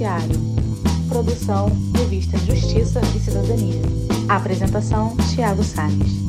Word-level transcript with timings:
Judiciário. 0.00 0.36
Produção 1.10 1.68
Revista 1.94 2.38
Justiça 2.38 3.02
e 3.14 3.20
Cidadania. 3.20 3.82
Apresentação 4.30 5.14
Tiago 5.34 5.62
Salles. 5.62 6.24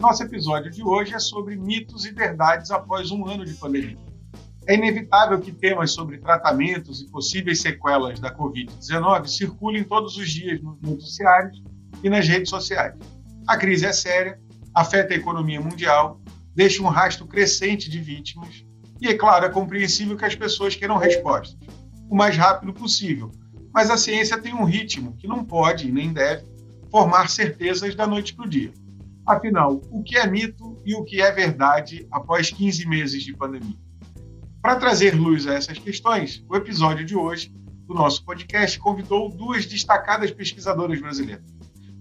Nosso 0.00 0.22
episódio 0.22 0.70
de 0.70 0.82
hoje 0.82 1.12
é 1.12 1.18
sobre 1.18 1.56
mitos 1.56 2.06
e 2.06 2.12
verdades 2.12 2.70
após 2.70 3.10
um 3.10 3.26
ano 3.26 3.44
de 3.44 3.52
pandemia. 3.52 3.98
É 4.66 4.76
inevitável 4.76 5.38
que 5.40 5.52
temas 5.52 5.90
sobre 5.90 6.16
tratamentos 6.16 7.02
e 7.02 7.10
possíveis 7.10 7.60
sequelas 7.60 8.18
da 8.18 8.34
Covid-19 8.34 9.26
circulem 9.26 9.84
todos 9.84 10.16
os 10.16 10.30
dias 10.30 10.62
nos 10.62 10.80
noticiários 10.80 11.62
e 12.02 12.08
nas 12.08 12.26
redes 12.26 12.48
sociais. 12.48 12.94
A 13.46 13.58
crise 13.58 13.84
é 13.84 13.92
séria, 13.92 14.40
afeta 14.74 15.12
a 15.12 15.16
economia 15.18 15.60
mundial, 15.60 16.18
deixa 16.54 16.82
um 16.82 16.88
rastro 16.88 17.26
crescente 17.26 17.90
de 17.90 18.00
vítimas 18.00 18.64
e, 19.02 19.08
é 19.08 19.14
claro, 19.14 19.44
é 19.44 19.50
compreensível 19.50 20.16
que 20.16 20.24
as 20.24 20.34
pessoas 20.34 20.74
queiram 20.74 20.96
respostas 20.96 21.73
o 22.08 22.14
mais 22.14 22.36
rápido 22.36 22.72
possível. 22.72 23.30
Mas 23.72 23.90
a 23.90 23.96
ciência 23.96 24.40
tem 24.40 24.54
um 24.54 24.64
ritmo 24.64 25.16
que 25.16 25.26
não 25.26 25.44
pode 25.44 25.90
nem 25.90 26.12
deve 26.12 26.46
formar 26.90 27.28
certezas 27.28 27.94
da 27.94 28.06
noite 28.06 28.34
para 28.34 28.46
o 28.46 28.48
dia. 28.48 28.72
Afinal, 29.26 29.80
o 29.90 30.02
que 30.02 30.16
é 30.16 30.26
mito 30.26 30.80
e 30.84 30.94
o 30.94 31.02
que 31.02 31.20
é 31.20 31.32
verdade 31.32 32.06
após 32.10 32.50
15 32.50 32.86
meses 32.86 33.22
de 33.22 33.34
pandemia? 33.34 33.76
Para 34.60 34.76
trazer 34.76 35.14
luz 35.14 35.46
a 35.46 35.54
essas 35.54 35.78
questões, 35.78 36.44
o 36.48 36.54
episódio 36.54 37.04
de 37.04 37.16
hoje 37.16 37.52
do 37.86 37.94
nosso 37.94 38.24
podcast 38.24 38.78
convidou 38.78 39.28
duas 39.28 39.66
destacadas 39.66 40.30
pesquisadoras 40.30 41.00
brasileiras. 41.00 41.44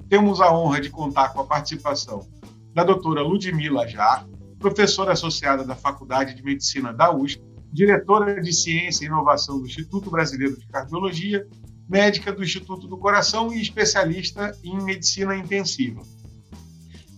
Temos 0.10 0.40
a 0.40 0.54
honra 0.54 0.80
de 0.80 0.90
contar 0.90 1.30
com 1.30 1.42
a 1.42 1.46
participação 1.46 2.28
da 2.74 2.84
doutora 2.84 3.22
Ludmila 3.22 3.88
Jar, 3.88 4.28
professora 4.60 5.14
associada 5.14 5.64
da 5.64 5.76
Faculdade 5.76 6.36
de 6.36 6.44
Medicina 6.44 6.94
da 6.94 7.14
USP, 7.14 7.44
diretora 7.74 8.40
de 8.40 8.54
Ciência 8.54 9.04
e 9.04 9.08
Inovação 9.08 9.60
do 9.60 9.66
Instituto 9.66 10.12
Brasileiro 10.12 10.58
de 10.58 10.68
Cardiologia, 10.68 11.48
médica 11.90 12.32
do 12.32 12.44
Instituto 12.44 12.88
do 12.88 12.98
Coração 12.98 13.52
e 13.52 13.60
especialista 13.60 14.56
em 14.64 14.80
medicina 14.82 15.36
intensiva. 15.36 16.02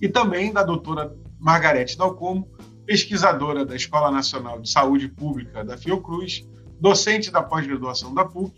E 0.02 0.08
também 0.08 0.54
da 0.54 0.64
doutora 0.64 1.14
Margarete 1.38 1.98
Dalcomo, 1.98 2.48
pesquisadora 2.86 3.66
da 3.66 3.76
Escola 3.76 4.10
Nacional 4.10 4.62
de 4.62 4.70
Saúde 4.70 5.10
Pública 5.10 5.64
da 5.64 5.78
Fiocruz, 5.78 6.48
docente 6.80 7.30
da 7.30 7.44
pós-graduação 7.44 8.14
da 8.14 8.24
PUC, 8.24 8.54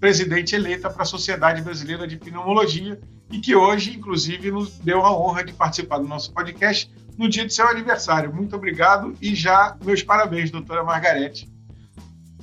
presidente 0.00 0.56
eleita 0.56 0.88
para 0.88 1.02
a 1.02 1.06
Sociedade 1.06 1.60
Brasileira 1.60 2.08
de 2.08 2.16
Pneumologia 2.16 2.98
e 3.30 3.38
que 3.38 3.54
hoje, 3.54 3.94
inclusive, 3.94 4.50
nos 4.50 4.78
deu 4.78 5.04
a 5.04 5.16
honra 5.16 5.44
de 5.44 5.52
participar 5.52 5.98
do 5.98 6.08
nosso 6.08 6.32
podcast 6.32 6.90
no 7.18 7.28
dia 7.28 7.46
de 7.46 7.52
seu 7.52 7.68
aniversário. 7.68 8.34
Muito 8.34 8.56
obrigado 8.56 9.14
e 9.20 9.34
já 9.34 9.76
meus 9.84 10.02
parabéns, 10.02 10.50
doutora 10.50 10.82
Margarete. 10.82 11.48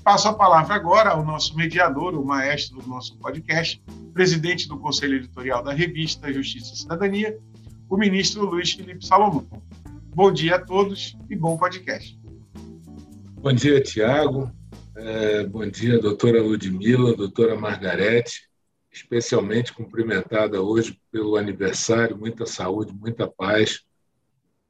Passo 0.03 0.27
a 0.29 0.33
palavra 0.33 0.75
agora 0.75 1.09
ao 1.09 1.25
nosso 1.25 1.57
mediador, 1.57 2.13
o 2.13 2.23
maestro 2.23 2.79
do 2.79 2.87
nosso 2.87 3.17
podcast, 3.17 3.83
presidente 4.13 4.67
do 4.67 4.77
Conselho 4.77 5.15
Editorial 5.15 5.63
da 5.63 5.73
revista 5.73 6.31
Justiça 6.31 6.73
e 6.73 6.77
Cidadania, 6.77 7.37
o 7.89 7.97
ministro 7.97 8.45
Luiz 8.45 8.71
Felipe 8.71 9.05
Salomão. 9.05 9.45
Bom 10.15 10.31
dia 10.31 10.55
a 10.55 10.59
todos 10.59 11.17
e 11.29 11.35
bom 11.35 11.57
podcast. 11.57 12.17
Bom 13.41 13.51
dia, 13.51 13.81
Tiago. 13.81 14.56
É, 14.99 15.43
bom 15.43 15.63
dia, 15.69 15.99
doutora 15.99 16.41
Ludmila, 16.41 17.15
doutora 17.15 17.55
Margarete, 17.55 18.49
especialmente 18.91 19.71
cumprimentada 19.71 20.59
hoje 20.59 20.99
pelo 21.11 21.35
aniversário, 21.35 22.17
muita 22.17 22.47
saúde, 22.47 22.91
muita 22.91 23.27
paz. 23.27 23.85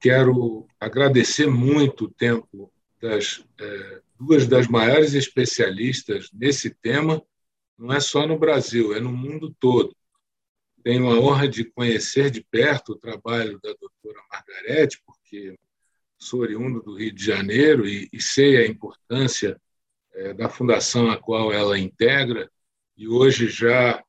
Quero 0.01 0.67
agradecer 0.81 1.47
muito 1.47 2.05
o 2.05 2.11
tempo 2.11 2.69
das 3.01 3.41
é, 3.57 4.01
duas 4.19 4.45
das 4.45 4.67
maiores 4.67 5.13
especialistas 5.13 6.29
nesse 6.33 6.71
tema, 6.71 7.23
não 7.77 7.93
é 7.93 8.01
só 8.01 8.27
no 8.27 8.37
Brasil, 8.37 8.93
é 8.93 8.99
no 8.99 9.13
mundo 9.13 9.55
todo. 9.57 9.95
Tenho 10.83 11.09
a 11.09 11.17
honra 11.17 11.47
de 11.47 11.63
conhecer 11.63 12.29
de 12.29 12.43
perto 12.43 12.91
o 12.91 12.99
trabalho 12.99 13.61
da 13.63 13.73
doutora 13.79 14.21
Margarete, 14.29 15.01
porque 15.05 15.57
sou 16.19 16.41
oriundo 16.41 16.81
do 16.81 16.97
Rio 16.97 17.13
de 17.13 17.23
Janeiro 17.23 17.87
e, 17.87 18.09
e 18.11 18.21
sei 18.21 18.57
a 18.57 18.67
importância 18.67 19.57
é, 20.17 20.33
da 20.33 20.49
fundação 20.49 21.09
a 21.11 21.17
qual 21.17 21.53
ela 21.53 21.77
integra, 21.77 22.49
e 22.97 23.07
hoje 23.07 23.47
já 23.47 24.03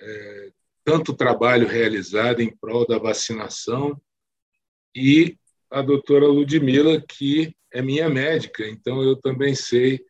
é, 0.00 0.50
tanto 0.84 1.14
trabalho 1.14 1.68
realizado 1.68 2.40
em 2.40 2.54
prol 2.54 2.86
da 2.86 2.98
vacinação, 2.98 4.00
e 4.94 5.38
a 5.70 5.80
doutora 5.80 6.26
Ludmila, 6.26 7.00
que 7.00 7.54
é 7.72 7.80
minha 7.80 8.08
médica, 8.10 8.66
então 8.66 9.02
eu 9.02 9.16
também 9.16 9.54
sei 9.54 10.04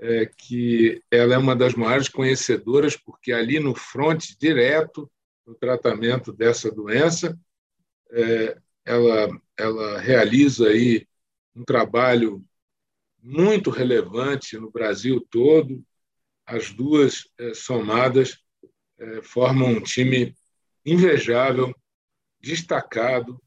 é, 0.00 0.26
que 0.26 1.02
ela 1.10 1.34
é 1.34 1.38
uma 1.38 1.54
das 1.54 1.74
maiores 1.74 2.08
conhecedoras, 2.08 2.96
porque 2.96 3.32
ali 3.32 3.58
no 3.58 3.74
fronte 3.74 4.36
direto 4.38 5.10
no 5.44 5.54
tratamento 5.54 6.32
dessa 6.32 6.70
doença, 6.70 7.38
é, 8.12 8.56
ela, 8.84 9.28
ela 9.58 9.98
realiza 10.00 10.68
aí 10.68 11.06
um 11.54 11.64
trabalho 11.64 12.44
muito 13.22 13.70
relevante 13.70 14.58
no 14.58 14.70
Brasil 14.70 15.24
todo. 15.30 15.82
As 16.44 16.70
duas 16.70 17.28
é, 17.38 17.54
somadas 17.54 18.38
é, 18.98 19.22
formam 19.22 19.68
um 19.68 19.80
time 19.80 20.34
invejável, 20.84 21.74
destacado 22.40 23.40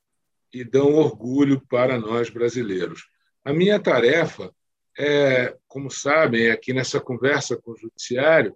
e 0.53 0.63
dão 0.63 0.93
orgulho 0.93 1.61
para 1.67 1.99
nós 1.99 2.29
brasileiros. 2.29 3.09
A 3.43 3.51
minha 3.51 3.79
tarefa 3.79 4.51
é, 4.97 5.55
como 5.67 5.91
sabem, 5.91 6.49
aqui 6.49 6.73
nessa 6.73 6.99
conversa 6.99 7.57
com 7.57 7.71
o 7.71 7.77
judiciário, 7.77 8.55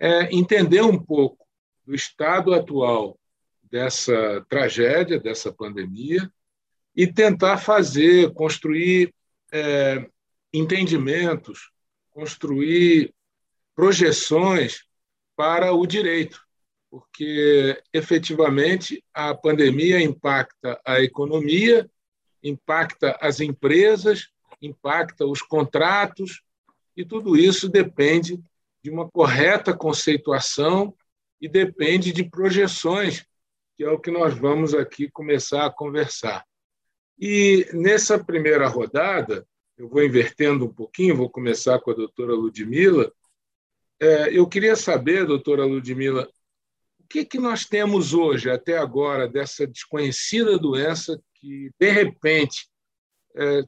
é 0.00 0.34
entender 0.34 0.82
um 0.82 0.98
pouco 0.98 1.46
do 1.86 1.94
estado 1.94 2.52
atual 2.52 3.18
dessa 3.62 4.44
tragédia, 4.48 5.20
dessa 5.20 5.52
pandemia, 5.52 6.30
e 6.94 7.06
tentar 7.06 7.58
fazer, 7.58 8.32
construir 8.34 9.14
é, 9.52 10.08
entendimentos, 10.52 11.70
construir 12.10 13.14
projeções 13.74 14.84
para 15.36 15.72
o 15.72 15.86
direito, 15.86 16.40
porque 16.90 17.80
efetivamente 17.92 19.04
a 19.12 19.34
pandemia 19.34 20.00
impacta 20.00 20.80
a 20.84 21.00
economia, 21.00 21.88
impacta 22.42 23.16
as 23.20 23.40
empresas, 23.40 24.28
impacta 24.60 25.26
os 25.26 25.42
contratos, 25.42 26.42
e 26.96 27.04
tudo 27.04 27.36
isso 27.36 27.68
depende 27.68 28.40
de 28.82 28.90
uma 28.90 29.08
correta 29.08 29.76
conceituação 29.76 30.94
e 31.40 31.48
depende 31.48 32.12
de 32.12 32.24
projeções 32.24 33.24
que 33.78 33.84
é 33.84 33.88
o 33.88 34.00
que 34.00 34.10
nós 34.10 34.36
vamos 34.36 34.74
aqui 34.74 35.08
começar 35.08 35.64
a 35.64 35.70
conversar. 35.70 36.44
E 37.16 37.64
nessa 37.72 38.18
primeira 38.18 38.66
rodada, 38.66 39.46
eu 39.78 39.88
vou 39.88 40.02
invertendo 40.02 40.66
um 40.66 40.74
pouquinho, 40.74 41.16
vou 41.16 41.30
começar 41.30 41.78
com 41.78 41.92
a 41.92 41.94
doutora 41.94 42.34
Ludmila. 42.34 43.12
É, 44.00 44.36
eu 44.36 44.46
queria 44.48 44.74
saber, 44.74 45.24
doutora 45.24 45.64
Ludmila, 45.64 46.28
o 46.98 47.06
que, 47.08 47.24
que 47.24 47.38
nós 47.38 47.64
temos 47.64 48.12
hoje, 48.12 48.50
até 48.50 48.76
agora, 48.76 49.28
dessa 49.28 49.66
desconhecida 49.66 50.58
doença 50.58 51.20
que, 51.34 51.70
de 51.78 51.90
repente, 51.90 52.68
é, 53.36 53.62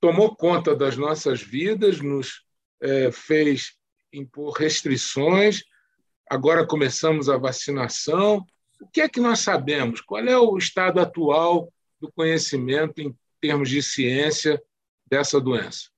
tomou 0.00 0.34
conta 0.34 0.74
das 0.74 0.96
nossas 0.96 1.42
vidas, 1.42 2.00
nos 2.00 2.42
é, 2.80 3.12
fez 3.12 3.74
impor 4.10 4.54
restrições, 4.54 5.62
agora 6.28 6.66
começamos 6.66 7.28
a 7.28 7.36
vacinação, 7.36 8.44
o 8.80 8.88
que 8.88 9.02
é 9.02 9.08
que 9.08 9.20
nós 9.20 9.40
sabemos? 9.40 10.00
Qual 10.00 10.24
é 10.24 10.36
o 10.36 10.56
estado 10.56 10.98
atual 10.98 11.72
do 12.00 12.10
conhecimento 12.10 13.00
em 13.00 13.14
termos 13.40 13.68
de 13.68 13.82
ciência 13.82 14.60
dessa 15.12 15.38
doença? 15.38 15.90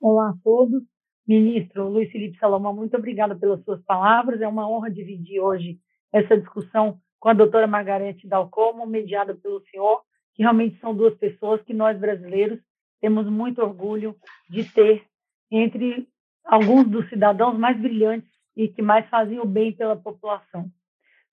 Olá 0.00 0.30
a 0.30 0.34
todos. 0.42 0.82
Ministro 1.28 1.86
Luiz 1.86 2.10
Felipe 2.10 2.38
Salomão, 2.38 2.74
muito 2.74 2.96
obrigada 2.96 3.36
pelas 3.36 3.62
suas 3.62 3.82
palavras. 3.82 4.40
É 4.40 4.48
uma 4.48 4.66
honra 4.66 4.90
dividir 4.90 5.38
hoje 5.38 5.78
essa 6.10 6.34
discussão 6.34 6.98
com 7.18 7.28
a 7.28 7.34
doutora 7.34 7.66
Margarete 7.66 8.26
Dalcomo, 8.26 8.86
mediada 8.86 9.34
pelo 9.34 9.62
senhor, 9.66 10.00
que 10.34 10.42
realmente 10.42 10.80
são 10.80 10.96
duas 10.96 11.14
pessoas 11.18 11.60
que 11.60 11.74
nós 11.74 11.98
brasileiros 11.98 12.58
temos 13.02 13.28
muito 13.28 13.60
orgulho 13.60 14.16
de 14.48 14.64
ter 14.72 15.04
entre 15.50 16.08
alguns 16.42 16.88
dos 16.88 17.06
cidadãos 17.10 17.58
mais 17.58 17.78
brilhantes 17.78 18.30
e 18.56 18.66
que 18.66 18.80
mais 18.80 19.06
faziam 19.10 19.44
o 19.44 19.46
bem 19.46 19.74
pela 19.74 19.94
população. 19.94 20.70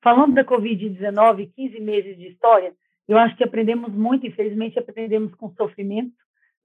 Falando 0.04 0.34
da 0.34 0.44
Covid-19, 0.44 1.50
15 1.56 1.80
meses 1.80 2.18
de 2.18 2.28
história, 2.28 2.75
eu 3.08 3.18
acho 3.18 3.38
que 3.38 3.44
aprendemos 3.46 3.94
muito, 3.94 4.28
infelizmente 4.28 4.78
aprendemos 4.78 5.34
com 5.36 5.50
sofrimento, 5.52 6.12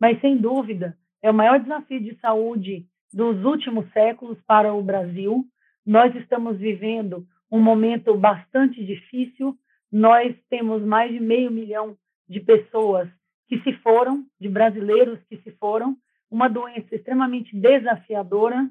mas 0.02 0.20
sem 0.20 0.36
dúvida 0.36 0.98
é 1.22 1.30
o 1.30 1.34
maior 1.34 1.60
desafio 1.60 2.00
de 2.00 2.18
saúde 2.18 2.84
dos 3.12 3.44
últimos 3.44 3.88
séculos 3.92 4.36
para 4.44 4.74
o 4.74 4.82
Brasil. 4.82 5.44
Nós 5.86 6.12
estamos 6.16 6.58
vivendo 6.58 7.24
um 7.48 7.60
momento 7.60 8.16
bastante 8.16 8.84
difícil. 8.84 9.56
Nós 9.92 10.34
temos 10.50 10.82
mais 10.82 11.12
de 11.12 11.20
meio 11.20 11.52
milhão 11.52 11.96
de 12.28 12.40
pessoas 12.40 13.08
que 13.46 13.60
se 13.60 13.74
foram, 13.74 14.26
de 14.40 14.48
brasileiros 14.48 15.22
que 15.28 15.36
se 15.36 15.52
foram, 15.52 15.96
uma 16.28 16.48
doença 16.48 16.96
extremamente 16.96 17.54
desafiadora, 17.54 18.68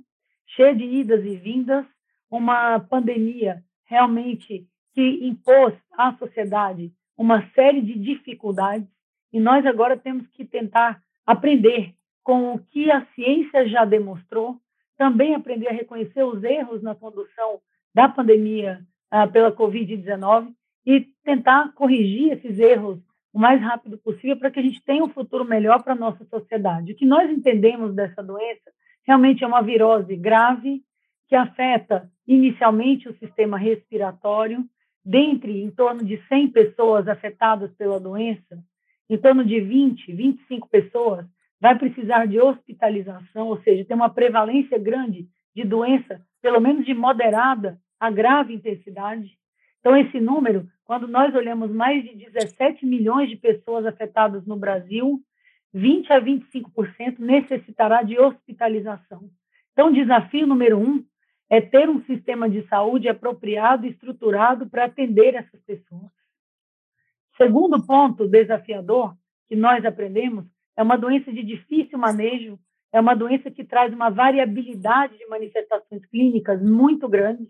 cheia 0.47 0.75
de 0.75 0.83
idas 0.83 1.23
e 1.23 1.37
vindas, 1.37 1.85
uma 2.29 2.77
pandemia 2.77 3.63
realmente 3.85 4.67
que 4.93 5.25
impôs 5.25 5.73
à 5.93 6.13
sociedade 6.17 6.91
uma 7.17 7.49
série 7.51 7.81
de 7.81 7.97
dificuldades 7.97 8.89
e 9.31 9.39
nós 9.39 9.65
agora 9.65 9.95
temos 9.95 10.27
que 10.31 10.43
tentar 10.43 11.01
aprender 11.25 11.93
com 12.23 12.53
o 12.53 12.59
que 12.59 12.91
a 12.91 13.05
ciência 13.15 13.67
já 13.67 13.85
demonstrou, 13.85 14.57
também 14.97 15.33
aprender 15.33 15.67
a 15.67 15.73
reconhecer 15.73 16.23
os 16.23 16.43
erros 16.43 16.81
na 16.81 16.93
condução 16.93 17.59
da 17.93 18.07
pandemia 18.07 18.81
ah, 19.09 19.27
pela 19.27 19.51
Covid-19 19.51 20.53
e 20.85 21.01
tentar 21.23 21.73
corrigir 21.73 22.33
esses 22.33 22.59
erros 22.59 22.99
o 23.33 23.39
mais 23.39 23.61
rápido 23.61 23.97
possível 23.97 24.37
para 24.37 24.51
que 24.51 24.59
a 24.59 24.63
gente 24.63 24.83
tenha 24.83 25.03
um 25.03 25.09
futuro 25.09 25.45
melhor 25.45 25.81
para 25.83 25.93
a 25.93 25.97
nossa 25.97 26.23
sociedade. 26.25 26.91
O 26.91 26.95
que 26.95 27.05
nós 27.05 27.29
entendemos 27.29 27.95
dessa 27.95 28.21
doença 28.21 28.71
realmente 29.05 29.43
é 29.43 29.47
uma 29.47 29.61
virose 29.61 30.15
grave 30.15 30.81
que 31.27 31.35
afeta 31.35 32.11
inicialmente 32.27 33.07
o 33.07 33.17
sistema 33.17 33.57
respiratório, 33.57 34.65
dentre 35.03 35.63
em 35.63 35.71
torno 35.71 36.03
de 36.03 36.21
100 36.27 36.49
pessoas 36.49 37.07
afetadas 37.07 37.71
pela 37.75 37.99
doença, 37.99 38.61
em 39.11 39.17
torno 39.17 39.43
de 39.43 39.59
20, 39.59 40.13
25 40.13 40.69
pessoas 40.69 41.25
vai 41.59 41.77
precisar 41.77 42.25
de 42.25 42.39
hospitalização, 42.39 43.47
ou 43.47 43.61
seja, 43.61 43.83
tem 43.83 43.95
uma 43.95 44.09
prevalência 44.09 44.79
grande 44.79 45.27
de 45.53 45.65
doença, 45.65 46.21
pelo 46.41 46.61
menos 46.61 46.85
de 46.85 46.93
moderada 46.93 47.77
a 47.99 48.09
grave 48.09 48.53
intensidade. 48.53 49.37
Então, 49.81 49.97
esse 49.97 50.17
número, 50.19 50.65
quando 50.85 51.09
nós 51.09 51.35
olhamos 51.35 51.69
mais 51.71 52.03
de 52.03 52.15
17 52.15 52.85
milhões 52.85 53.29
de 53.29 53.35
pessoas 53.35 53.85
afetadas 53.85 54.45
no 54.45 54.55
Brasil, 54.55 55.19
20 55.73 56.13
a 56.13 56.21
25% 56.21 57.19
necessitará 57.19 58.03
de 58.03 58.17
hospitalização. 58.17 59.29
Então, 59.73 59.91
desafio 59.91 60.47
número 60.47 60.79
um 60.79 61.03
é 61.49 61.59
ter 61.59 61.89
um 61.89 62.01
sistema 62.05 62.49
de 62.49 62.65
saúde 62.69 63.09
apropriado 63.09 63.85
e 63.85 63.89
estruturado 63.89 64.69
para 64.69 64.85
atender 64.85 65.35
essas 65.35 65.61
pessoas. 65.63 66.20
Segundo 67.37 67.85
ponto 67.85 68.27
desafiador 68.27 69.15
que 69.47 69.55
nós 69.55 69.83
aprendemos 69.85 70.45
é 70.77 70.83
uma 70.83 70.97
doença 70.97 71.31
de 71.31 71.43
difícil 71.43 71.97
manejo, 71.97 72.59
é 72.93 72.99
uma 72.99 73.15
doença 73.15 73.49
que 73.49 73.63
traz 73.63 73.93
uma 73.93 74.09
variabilidade 74.09 75.17
de 75.17 75.25
manifestações 75.27 76.05
clínicas 76.07 76.61
muito 76.61 77.07
grande, 77.07 77.49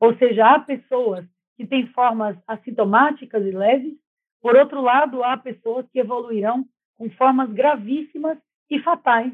ou 0.00 0.16
seja, 0.16 0.46
há 0.46 0.60
pessoas 0.60 1.24
que 1.56 1.66
têm 1.66 1.86
formas 1.88 2.36
assintomáticas 2.46 3.44
e 3.44 3.50
leves, 3.50 3.94
por 4.40 4.56
outro 4.56 4.80
lado, 4.80 5.22
há 5.22 5.36
pessoas 5.36 5.88
que 5.90 6.00
evoluirão 6.00 6.64
com 6.96 7.08
formas 7.10 7.52
gravíssimas 7.52 8.36
e 8.68 8.80
fatais. 8.80 9.32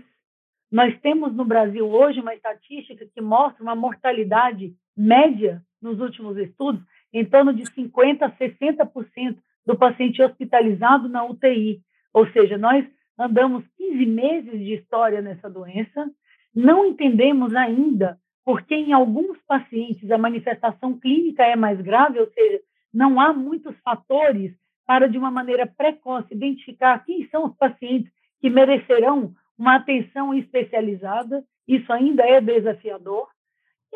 Nós 0.70 0.98
temos 1.00 1.34
no 1.34 1.46
Brasil 1.46 1.88
hoje 1.88 2.20
uma 2.20 2.34
estatística 2.34 3.06
que 3.06 3.20
mostra 3.22 3.62
uma 3.62 3.74
mortalidade 3.74 4.74
média 4.94 5.62
nos 5.80 5.98
últimos 5.98 6.36
estudos 6.36 6.82
em 7.12 7.24
torno 7.24 7.54
de 7.54 7.64
50 7.72 8.26
a 8.26 8.30
60% 8.32 9.38
do 9.68 9.76
paciente 9.76 10.22
hospitalizado 10.22 11.10
na 11.10 11.22
UTI. 11.26 11.82
Ou 12.14 12.26
seja, 12.30 12.56
nós 12.56 12.86
andamos 13.18 13.62
15 13.76 14.06
meses 14.06 14.58
de 14.58 14.72
história 14.72 15.20
nessa 15.20 15.50
doença, 15.50 16.10
não 16.54 16.86
entendemos 16.86 17.54
ainda 17.54 18.18
porque 18.46 18.74
em 18.74 18.94
alguns 18.94 19.36
pacientes 19.46 20.10
a 20.10 20.16
manifestação 20.16 20.98
clínica 20.98 21.42
é 21.42 21.54
mais 21.54 21.78
grave, 21.82 22.18
ou 22.18 22.26
seja, 22.32 22.62
não 22.94 23.20
há 23.20 23.34
muitos 23.34 23.76
fatores 23.80 24.54
para, 24.86 25.06
de 25.06 25.18
uma 25.18 25.30
maneira 25.30 25.66
precoce, 25.66 26.32
identificar 26.32 27.04
quem 27.04 27.28
são 27.28 27.44
os 27.44 27.54
pacientes 27.54 28.10
que 28.40 28.48
merecerão 28.48 29.34
uma 29.58 29.76
atenção 29.76 30.32
especializada. 30.32 31.44
Isso 31.66 31.92
ainda 31.92 32.22
é 32.22 32.40
desafiador, 32.40 33.28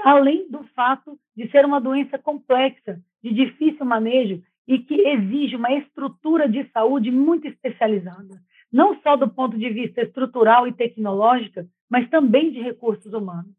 além 0.05 0.51
do 0.51 0.65
fato 0.75 1.19
de 1.35 1.51
ser 1.51 1.65
uma 1.65 1.81
doença 1.81 2.19
complexa, 2.19 3.01
de 3.23 3.33
difícil 3.33 3.87
manejo 3.87 4.43
e 4.67 4.79
que 4.79 4.94
exige 4.94 5.56
uma 5.56 5.73
estrutura 5.73 6.49
de 6.49 6.64
saúde 6.70 7.11
muito 7.11 7.47
especializada, 7.47 8.41
não 8.73 9.00
só 9.03 9.17
do 9.17 9.29
ponto 9.29 9.59
de 9.59 9.69
vista 9.70 10.03
estrutural 10.03 10.67
e 10.67 10.73
tecnológico, 10.73 11.67
mas 11.91 12.09
também 12.09 12.50
de 12.53 12.61
recursos 12.61 13.12
humanos. 13.12 13.55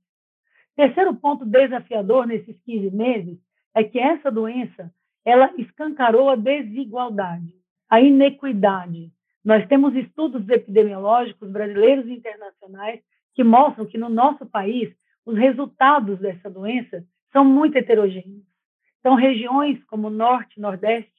Terceiro 0.75 1.13
ponto 1.15 1.45
desafiador 1.45 2.25
nesses 2.25 2.59
15 2.61 2.89
meses 2.95 3.38
é 3.75 3.83
que 3.83 4.00
essa 4.00 4.31
doença 4.31 4.91
ela 5.25 5.51
escancarou 5.57 6.29
a 6.29 6.35
desigualdade, 6.35 7.53
a 7.89 8.01
inequidade. 8.01 9.11
Nós 9.44 9.67
temos 9.67 9.95
estudos 9.95 10.47
epidemiológicos 10.50 11.50
brasileiros 11.51 12.07
e 12.07 12.13
internacionais 12.13 13.01
que 13.35 13.44
mostram 13.44 13.85
que 13.85 13.97
no 13.97 14.09
nosso 14.09 14.45
país 14.45 14.94
os 15.25 15.38
resultados 15.38 16.19
dessa 16.19 16.50
doença 16.50 17.05
são 17.31 17.45
muito 17.45 17.77
heterogêneos. 17.77 18.52
Então, 19.03 19.15
regiões 19.15 19.83
como 19.83 20.09
Norte, 20.09 20.61
Nordeste 20.61 21.11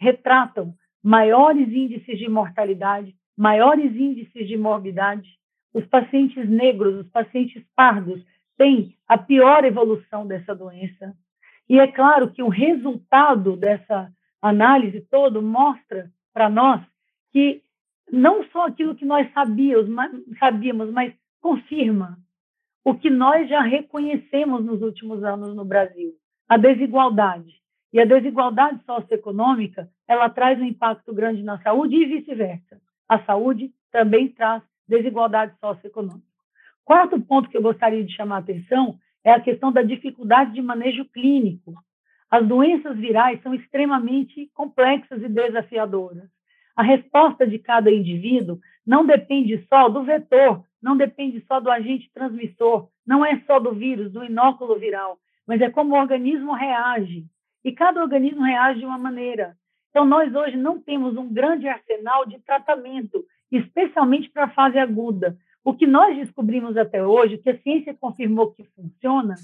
retratam 0.00 0.74
maiores 1.04 1.68
índices 1.68 2.18
de 2.18 2.26
mortalidade, 2.26 3.14
maiores 3.36 3.94
índices 3.94 4.48
de 4.48 4.56
morbidade. 4.56 5.28
Os 5.74 5.84
pacientes 5.84 6.48
negros, 6.48 7.04
os 7.04 7.10
pacientes 7.10 7.62
pardos, 7.76 8.24
têm 8.56 8.96
a 9.06 9.18
pior 9.18 9.62
evolução 9.66 10.26
dessa 10.26 10.54
doença. 10.54 11.14
E 11.68 11.78
é 11.78 11.86
claro 11.86 12.30
que 12.30 12.42
o 12.42 12.48
resultado 12.48 13.58
dessa 13.58 14.10
análise 14.40 15.02
todo 15.10 15.42
mostra 15.42 16.10
para 16.32 16.48
nós 16.48 16.80
que 17.30 17.60
não 18.10 18.42
só 18.44 18.68
aquilo 18.68 18.94
que 18.94 19.04
nós 19.04 19.30
sabíamos, 19.34 19.90
sabíamos, 20.38 20.90
mas 20.90 21.12
confirma 21.42 22.18
o 22.82 22.94
que 22.94 23.10
nós 23.10 23.46
já 23.50 23.60
reconhecemos 23.60 24.64
nos 24.64 24.80
últimos 24.80 25.22
anos 25.22 25.54
no 25.54 25.62
Brasil, 25.62 26.14
a 26.48 26.56
desigualdade. 26.56 27.58
E 27.92 28.00
a 28.00 28.04
desigualdade 28.04 28.80
socioeconômica, 28.84 29.88
ela 30.06 30.28
traz 30.28 30.58
um 30.60 30.64
impacto 30.64 31.12
grande 31.12 31.42
na 31.42 31.58
saúde 31.60 31.96
e 31.96 32.06
vice-versa. 32.06 32.80
A 33.08 33.18
saúde 33.20 33.70
também 33.90 34.28
traz 34.28 34.62
desigualdade 34.86 35.54
socioeconômica. 35.60 36.26
Quarto 36.84 37.20
ponto 37.20 37.48
que 37.50 37.56
eu 37.56 37.62
gostaria 37.62 38.04
de 38.04 38.14
chamar 38.14 38.36
a 38.36 38.38
atenção 38.38 38.98
é 39.24 39.30
a 39.30 39.40
questão 39.40 39.70
da 39.70 39.82
dificuldade 39.82 40.52
de 40.52 40.62
manejo 40.62 41.04
clínico. 41.06 41.74
As 42.30 42.46
doenças 42.46 42.96
virais 42.96 43.42
são 43.42 43.54
extremamente 43.54 44.50
complexas 44.54 45.22
e 45.22 45.28
desafiadoras. 45.28 46.28
A 46.76 46.82
resposta 46.82 47.46
de 47.46 47.58
cada 47.58 47.90
indivíduo 47.90 48.58
não 48.86 49.04
depende 49.04 49.66
só 49.68 49.88
do 49.88 50.02
vetor, 50.02 50.62
não 50.80 50.96
depende 50.96 51.44
só 51.46 51.58
do 51.60 51.70
agente 51.70 52.10
transmissor, 52.12 52.88
não 53.06 53.24
é 53.24 53.40
só 53.46 53.58
do 53.58 53.72
vírus, 53.72 54.12
do 54.12 54.24
inóculo 54.24 54.78
viral, 54.78 55.18
mas 55.48 55.62
é 55.62 55.70
como 55.70 55.94
o 55.94 55.98
organismo 55.98 56.52
reage. 56.52 57.24
E 57.64 57.72
cada 57.72 58.02
organismo 58.02 58.42
reage 58.42 58.80
de 58.80 58.86
uma 58.86 58.98
maneira. 58.98 59.56
Então, 59.88 60.04
nós 60.04 60.32
hoje 60.34 60.58
não 60.58 60.78
temos 60.78 61.16
um 61.16 61.32
grande 61.32 61.66
arsenal 61.66 62.26
de 62.26 62.38
tratamento, 62.40 63.24
especialmente 63.50 64.28
para 64.28 64.44
a 64.44 64.50
fase 64.50 64.78
aguda. 64.78 65.38
O 65.64 65.72
que 65.72 65.86
nós 65.86 66.14
descobrimos 66.18 66.76
até 66.76 67.02
hoje, 67.02 67.38
que 67.38 67.48
a 67.48 67.58
ciência 67.60 67.94
confirmou 67.94 68.52
que 68.52 68.62
funciona, 68.76 69.34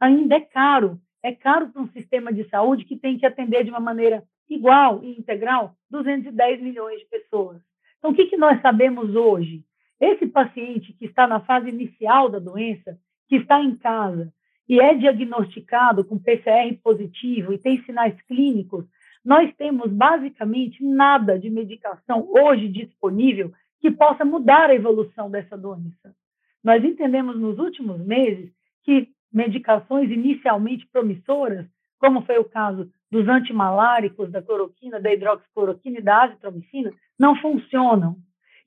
ainda 0.00 0.36
é 0.36 0.40
caro. 0.40 0.98
É 1.22 1.32
caro 1.32 1.68
para 1.68 1.82
um 1.82 1.88
sistema 1.88 2.32
de 2.32 2.48
saúde 2.48 2.86
que 2.86 2.96
tem 2.96 3.18
que 3.18 3.26
atender 3.26 3.62
de 3.62 3.70
uma 3.70 3.80
maneira 3.80 4.24
igual 4.48 5.04
e 5.04 5.18
integral 5.18 5.74
210 5.90 6.62
milhões 6.62 7.00
de 7.00 7.06
pessoas. 7.06 7.60
Então, 7.98 8.12
o 8.12 8.14
que, 8.14 8.26
que 8.26 8.36
nós 8.38 8.60
sabemos 8.62 9.14
hoje? 9.14 9.62
Esse 10.00 10.26
paciente 10.26 10.94
que 10.94 11.04
está 11.04 11.26
na 11.26 11.40
fase 11.40 11.68
inicial 11.68 12.30
da 12.30 12.38
doença, 12.38 12.98
que 13.28 13.36
está 13.36 13.60
em 13.60 13.76
casa 13.76 14.32
e 14.70 14.78
é 14.78 14.94
diagnosticado 14.94 16.04
com 16.04 16.16
PCR 16.16 16.72
positivo 16.80 17.52
e 17.52 17.58
tem 17.58 17.82
sinais 17.82 18.14
clínicos, 18.22 18.84
nós 19.24 19.52
temos 19.56 19.90
basicamente 19.90 20.80
nada 20.84 21.36
de 21.36 21.50
medicação 21.50 22.28
hoje 22.30 22.68
disponível 22.68 23.52
que 23.80 23.90
possa 23.90 24.24
mudar 24.24 24.70
a 24.70 24.74
evolução 24.74 25.28
dessa 25.28 25.58
doença. 25.58 26.14
Nós 26.62 26.84
entendemos 26.84 27.36
nos 27.36 27.58
últimos 27.58 27.98
meses 28.06 28.48
que 28.84 29.08
medicações 29.32 30.08
inicialmente 30.08 30.86
promissoras, 30.86 31.66
como 31.98 32.22
foi 32.22 32.38
o 32.38 32.44
caso 32.44 32.88
dos 33.10 33.26
antimaláricos, 33.26 34.30
da 34.30 34.40
cloroquina, 34.40 35.00
da 35.00 35.12
hidroxicloroquina 35.12 35.98
e 35.98 36.02
da 36.02 36.22
azitromicina, 36.22 36.92
não 37.18 37.34
funcionam. 37.34 38.18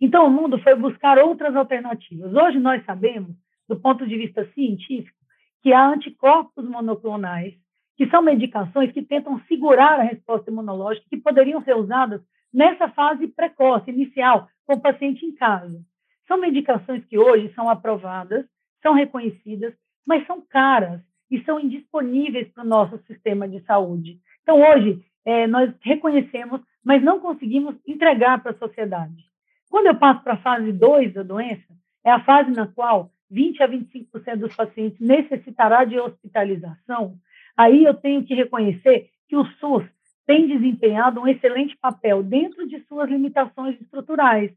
Então, 0.01 0.27
o 0.27 0.29
mundo 0.29 0.59
foi 0.59 0.75
buscar 0.75 1.17
outras 1.17 1.55
alternativas. 1.55 2.33
Hoje, 2.33 2.59
nós 2.59 2.83
sabemos, 2.83 3.33
do 3.69 3.79
ponto 3.79 4.05
de 4.05 4.17
vista 4.17 4.45
científico, 4.53 5.22
que 5.63 5.71
há 5.71 5.87
anticorpos 5.87 6.65
monoclonais, 6.65 7.55
que 7.95 8.07
são 8.09 8.21
medicações 8.21 8.91
que 8.91 9.01
tentam 9.01 9.39
segurar 9.47 9.99
a 9.99 10.03
resposta 10.03 10.51
imunológica, 10.51 11.07
que 11.09 11.17
poderiam 11.17 11.63
ser 11.63 11.75
usadas 11.75 12.21
nessa 12.53 12.89
fase 12.89 13.27
precoce, 13.29 13.89
inicial, 13.89 14.49
com 14.65 14.73
o 14.73 14.81
paciente 14.81 15.25
em 15.25 15.33
casa. 15.33 15.81
São 16.27 16.37
medicações 16.37 17.05
que 17.05 17.17
hoje 17.17 17.51
são 17.55 17.69
aprovadas, 17.69 18.45
são 18.81 18.93
reconhecidas, 18.93 19.73
mas 20.05 20.27
são 20.27 20.41
caras 20.41 21.01
e 21.31 21.41
são 21.45 21.59
indisponíveis 21.59 22.49
para 22.49 22.63
o 22.63 22.67
nosso 22.67 22.97
sistema 23.07 23.47
de 23.47 23.61
saúde. 23.61 24.19
Então, 24.41 24.61
hoje, 24.61 25.01
é, 25.25 25.47
nós 25.47 25.73
reconhecemos, 25.81 26.61
mas 26.83 27.01
não 27.01 27.21
conseguimos 27.21 27.75
entregar 27.87 28.43
para 28.43 28.51
a 28.51 28.57
sociedade. 28.57 29.23
Quando 29.69 29.87
eu 29.87 29.95
passo 29.95 30.21
para 30.23 30.33
a 30.33 30.41
fase 30.41 30.73
2 30.73 31.13
da 31.13 31.23
doença, 31.23 31.73
é 32.03 32.11
a 32.11 32.23
fase 32.23 32.51
na 32.51 32.67
qual 32.67 33.12
20 33.33 33.63
a 33.63 33.67
25% 33.67 34.37
dos 34.37 34.55
pacientes 34.55 34.99
necessitará 34.99 35.83
de 35.83 35.99
hospitalização, 35.99 37.15
aí 37.57 37.83
eu 37.83 37.95
tenho 37.95 38.23
que 38.23 38.35
reconhecer 38.35 39.09
que 39.27 39.35
o 39.35 39.45
SUS 39.59 39.83
tem 40.25 40.47
desempenhado 40.47 41.19
um 41.19 41.27
excelente 41.27 41.75
papel 41.77 42.21
dentro 42.21 42.67
de 42.67 42.79
suas 42.85 43.09
limitações 43.09 43.79
estruturais, 43.81 44.51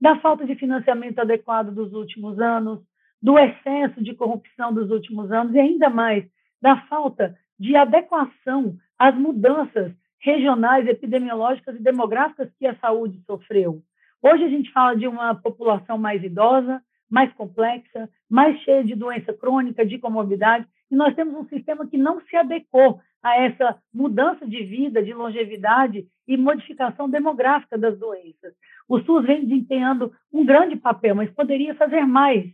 da 0.00 0.18
falta 0.20 0.46
de 0.46 0.54
financiamento 0.54 1.18
adequado 1.18 1.72
dos 1.72 1.92
últimos 1.92 2.40
anos, 2.40 2.80
do 3.20 3.38
excesso 3.38 4.02
de 4.02 4.14
corrupção 4.14 4.72
dos 4.72 4.90
últimos 4.90 5.30
anos 5.30 5.54
e 5.54 5.58
ainda 5.58 5.90
mais 5.90 6.24
da 6.60 6.76
falta 6.86 7.36
de 7.58 7.76
adequação 7.76 8.76
às 8.98 9.14
mudanças 9.16 9.92
regionais, 10.20 10.86
epidemiológicas 10.86 11.76
e 11.76 11.82
demográficas 11.82 12.48
que 12.58 12.66
a 12.66 12.76
saúde 12.76 13.20
sofreu. 13.26 13.82
Hoje 14.22 14.44
a 14.44 14.48
gente 14.48 14.70
fala 14.70 14.96
de 14.96 15.06
uma 15.06 15.34
população 15.34 15.98
mais 15.98 16.22
idosa, 16.22 16.80
mais 17.12 17.30
complexa, 17.34 18.08
mais 18.28 18.58
cheia 18.62 18.82
de 18.82 18.94
doença 18.94 19.34
crônica, 19.34 19.84
de 19.84 19.98
comorbidade, 19.98 20.66
e 20.90 20.96
nós 20.96 21.14
temos 21.14 21.34
um 21.34 21.46
sistema 21.46 21.86
que 21.86 21.98
não 21.98 22.22
se 22.22 22.34
adequou 22.34 23.00
a 23.22 23.36
essa 23.36 23.78
mudança 23.92 24.46
de 24.46 24.64
vida, 24.64 25.02
de 25.02 25.12
longevidade 25.12 26.06
e 26.26 26.38
modificação 26.38 27.10
demográfica 27.10 27.76
das 27.76 27.98
doenças. 27.98 28.54
O 28.88 28.98
SUS 29.00 29.26
vem 29.26 29.44
desempenhando 29.44 30.10
um 30.32 30.42
grande 30.42 30.74
papel, 30.74 31.14
mas 31.14 31.30
poderia 31.30 31.74
fazer 31.74 32.06
mais. 32.06 32.46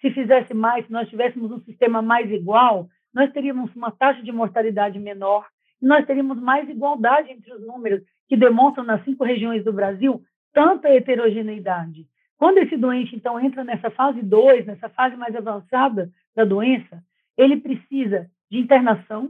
Se 0.00 0.12
fizesse 0.12 0.54
mais, 0.54 0.86
se 0.86 0.92
nós 0.92 1.08
tivéssemos 1.08 1.50
um 1.50 1.60
sistema 1.62 2.00
mais 2.00 2.30
igual, 2.30 2.88
nós 3.12 3.32
teríamos 3.32 3.74
uma 3.74 3.90
taxa 3.90 4.22
de 4.22 4.30
mortalidade 4.30 4.96
menor, 5.00 5.44
nós 5.82 6.06
teríamos 6.06 6.40
mais 6.40 6.68
igualdade 6.70 7.32
entre 7.32 7.52
os 7.52 7.66
números 7.66 8.02
que 8.28 8.36
demonstram 8.36 8.84
nas 8.84 9.02
cinco 9.04 9.24
regiões 9.24 9.64
do 9.64 9.72
Brasil 9.72 10.22
tanta 10.52 10.88
heterogeneidade. 10.88 12.06
Quando 12.38 12.58
esse 12.58 12.76
doente, 12.76 13.16
então, 13.16 13.38
entra 13.40 13.64
nessa 13.64 13.90
fase 13.90 14.22
2, 14.22 14.64
nessa 14.64 14.88
fase 14.88 15.16
mais 15.16 15.34
avançada 15.34 16.08
da 16.36 16.44
doença, 16.44 17.02
ele 17.36 17.56
precisa 17.56 18.30
de 18.48 18.58
internação, 18.58 19.28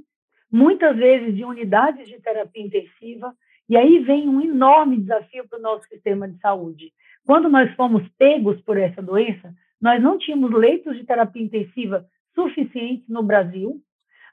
muitas 0.53 0.95
vezes 0.95 1.35
de 1.35 1.43
unidades 1.43 2.07
de 2.07 2.21
terapia 2.21 2.63
intensiva, 2.63 3.35
e 3.67 3.77
aí 3.77 3.99
vem 4.01 4.29
um 4.29 4.41
enorme 4.41 4.99
desafio 4.99 5.49
para 5.49 5.59
o 5.59 5.63
nosso 5.63 5.89
sistema 5.89 6.29
de 6.29 6.39
saúde. 6.39 6.93
Quando 7.27 7.49
nós 7.49 7.75
fomos 7.75 8.07
pegos 8.19 8.61
por 8.61 8.77
essa 8.77 9.01
doença, 9.01 9.55
nós 9.81 10.03
não 10.03 10.19
tínhamos 10.19 10.51
leitos 10.51 10.97
de 10.97 11.05
terapia 11.05 11.43
intensiva 11.43 12.07
suficientes 12.35 13.09
no 13.09 13.23
Brasil, 13.23 13.81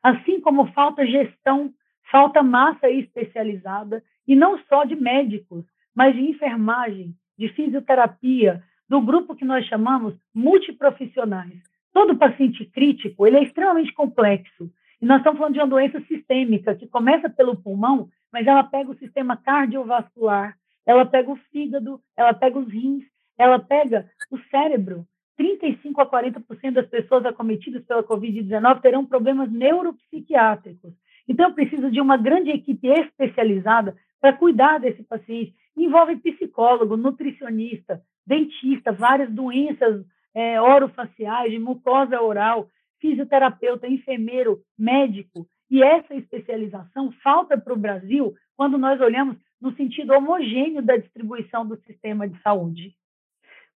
assim 0.03 0.39
como 0.41 0.71
falta 0.73 1.05
gestão, 1.05 1.73
falta 2.11 2.43
massa 2.43 2.89
especializada, 2.89 4.03
e 4.27 4.35
não 4.35 4.59
só 4.69 4.83
de 4.83 4.95
médicos, 4.95 5.65
mas 5.95 6.13
de 6.13 6.21
enfermagem, 6.21 7.15
de 7.37 7.49
fisioterapia, 7.49 8.63
do 8.87 9.01
grupo 9.01 9.35
que 9.35 9.45
nós 9.45 9.65
chamamos 9.65 10.13
multiprofissionais. 10.33 11.61
Todo 11.93 12.17
paciente 12.17 12.65
crítico 12.65 13.25
ele 13.25 13.37
é 13.37 13.43
extremamente 13.43 13.93
complexo. 13.93 14.69
E 15.01 15.05
nós 15.05 15.17
estamos 15.17 15.37
falando 15.37 15.53
de 15.53 15.59
uma 15.59 15.67
doença 15.67 15.99
sistêmica 16.01 16.75
que 16.75 16.87
começa 16.87 17.29
pelo 17.29 17.55
pulmão, 17.55 18.09
mas 18.31 18.45
ela 18.47 18.63
pega 18.63 18.91
o 18.91 18.97
sistema 18.97 19.37
cardiovascular, 19.37 20.55
ela 20.85 21.05
pega 21.05 21.31
o 21.31 21.37
fígado, 21.51 21.99
ela 22.15 22.33
pega 22.33 22.59
os 22.59 22.67
rins, 22.67 23.03
ela 23.37 23.59
pega 23.59 24.09
o 24.31 24.37
cérebro. 24.49 25.05
35 25.37 26.01
a 26.01 26.05
40% 26.05 26.71
das 26.71 26.87
pessoas 26.87 27.25
acometidas 27.25 27.83
pela 27.85 28.03
Covid-19 28.03 28.81
terão 28.81 29.05
problemas 29.05 29.51
neuropsiquiátricos. 29.51 30.93
Então, 31.27 31.49
eu 31.49 31.55
preciso 31.55 31.91
de 31.91 31.99
uma 31.99 32.17
grande 32.17 32.51
equipe 32.51 32.87
especializada 32.87 33.95
para 34.21 34.33
cuidar 34.33 34.79
desse 34.79 35.03
paciente. 35.03 35.53
Envolve 35.75 36.17
psicólogo, 36.17 36.95
nutricionista, 36.95 38.01
dentista, 38.25 38.91
várias 38.91 39.31
doenças 39.31 40.05
é, 40.33 40.59
orofaciais, 40.61 41.51
de 41.51 41.59
mucosa 41.59 42.21
oral, 42.21 42.69
fisioterapeuta, 42.99 43.87
enfermeiro, 43.87 44.61
médico. 44.77 45.47
E 45.69 45.83
essa 45.83 46.13
especialização 46.15 47.11
falta 47.23 47.57
para 47.57 47.73
o 47.73 47.77
Brasil 47.77 48.33
quando 48.55 48.77
nós 48.77 48.99
olhamos 49.01 49.37
no 49.61 49.73
sentido 49.75 50.13
homogêneo 50.13 50.81
da 50.81 50.97
distribuição 50.97 51.65
do 51.65 51.77
sistema 51.77 52.27
de 52.27 52.39
saúde. 52.41 52.95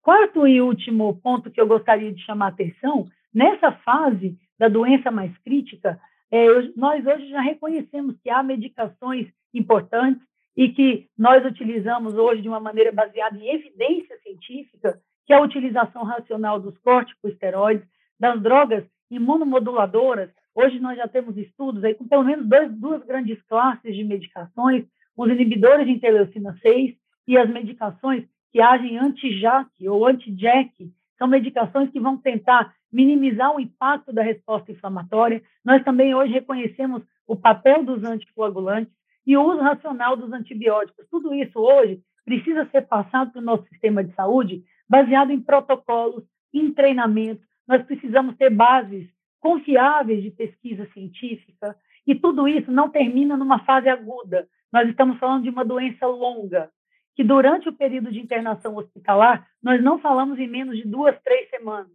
Quarto 0.02 0.46
e 0.46 0.60
último 0.60 1.20
ponto 1.20 1.50
que 1.50 1.60
eu 1.60 1.66
gostaria 1.66 2.12
de 2.12 2.24
chamar 2.24 2.46
a 2.46 2.48
atenção, 2.48 3.06
nessa 3.32 3.72
fase 3.72 4.38
da 4.58 4.68
doença 4.68 5.10
mais 5.10 5.36
crítica, 5.38 6.00
é, 6.30 6.46
nós 6.76 7.04
hoje 7.06 7.28
já 7.28 7.40
reconhecemos 7.40 8.16
que 8.20 8.30
há 8.30 8.42
medicações 8.42 9.28
importantes 9.52 10.22
e 10.58 10.70
que 10.70 11.06
nós 11.16 11.46
utilizamos 11.46 12.14
hoje 12.14 12.42
de 12.42 12.48
uma 12.48 12.58
maneira 12.58 12.90
baseada 12.90 13.38
em 13.38 13.48
evidência 13.48 14.18
científica, 14.24 14.98
que 15.24 15.32
é 15.32 15.36
a 15.36 15.40
utilização 15.40 16.02
racional 16.02 16.58
dos 16.58 16.76
corticosteroides, 16.78 17.86
das 18.18 18.42
drogas 18.42 18.84
imunomoduladoras. 19.08 20.30
Hoje 20.52 20.80
nós 20.80 20.96
já 20.96 21.06
temos 21.06 21.36
estudos 21.36 21.84
aí 21.84 21.94
com 21.94 22.08
pelo 22.08 22.24
menos 22.24 22.48
dois, 22.48 22.72
duas 22.72 23.04
grandes 23.04 23.40
classes 23.42 23.94
de 23.94 24.02
medicações, 24.02 24.84
os 25.16 25.30
inibidores 25.30 25.86
de 25.86 25.92
interleucina 25.92 26.58
6 26.60 26.96
e 27.28 27.38
as 27.38 27.48
medicações 27.48 28.24
que 28.50 28.60
agem 28.60 28.98
anti-JAK 28.98 29.88
ou 29.88 30.08
anti-JAK, 30.08 30.92
são 31.16 31.28
medicações 31.28 31.88
que 31.90 32.00
vão 32.00 32.16
tentar 32.16 32.74
minimizar 32.92 33.54
o 33.54 33.60
impacto 33.60 34.12
da 34.12 34.22
resposta 34.22 34.72
inflamatória. 34.72 35.40
Nós 35.64 35.84
também 35.84 36.16
hoje 36.16 36.32
reconhecemos 36.32 37.04
o 37.28 37.36
papel 37.36 37.84
dos 37.84 38.02
anticoagulantes 38.02 38.97
e 39.28 39.36
o 39.36 39.42
uso 39.42 39.60
racional 39.60 40.16
dos 40.16 40.32
antibióticos. 40.32 41.06
Tudo 41.10 41.34
isso 41.34 41.60
hoje 41.60 42.00
precisa 42.24 42.66
ser 42.70 42.88
passado 42.88 43.30
para 43.30 43.42
o 43.42 43.44
nosso 43.44 43.68
sistema 43.68 44.02
de 44.02 44.14
saúde 44.14 44.64
baseado 44.88 45.30
em 45.30 45.38
protocolos, 45.38 46.24
em 46.52 46.72
treinamento. 46.72 47.42
Nós 47.68 47.82
precisamos 47.82 48.34
ter 48.38 48.48
bases 48.48 49.06
confiáveis 49.38 50.22
de 50.22 50.30
pesquisa 50.30 50.88
científica 50.94 51.76
e 52.06 52.14
tudo 52.14 52.48
isso 52.48 52.72
não 52.72 52.88
termina 52.88 53.36
numa 53.36 53.58
fase 53.66 53.90
aguda. 53.90 54.48
Nós 54.72 54.88
estamos 54.88 55.18
falando 55.18 55.42
de 55.42 55.50
uma 55.50 55.64
doença 55.64 56.06
longa, 56.06 56.70
que 57.14 57.22
durante 57.22 57.68
o 57.68 57.72
período 57.74 58.10
de 58.10 58.20
internação 58.20 58.76
hospitalar, 58.76 59.46
nós 59.62 59.82
não 59.82 59.98
falamos 59.98 60.38
em 60.38 60.48
menos 60.48 60.78
de 60.78 60.88
duas, 60.88 61.20
três 61.20 61.50
semanas. 61.50 61.92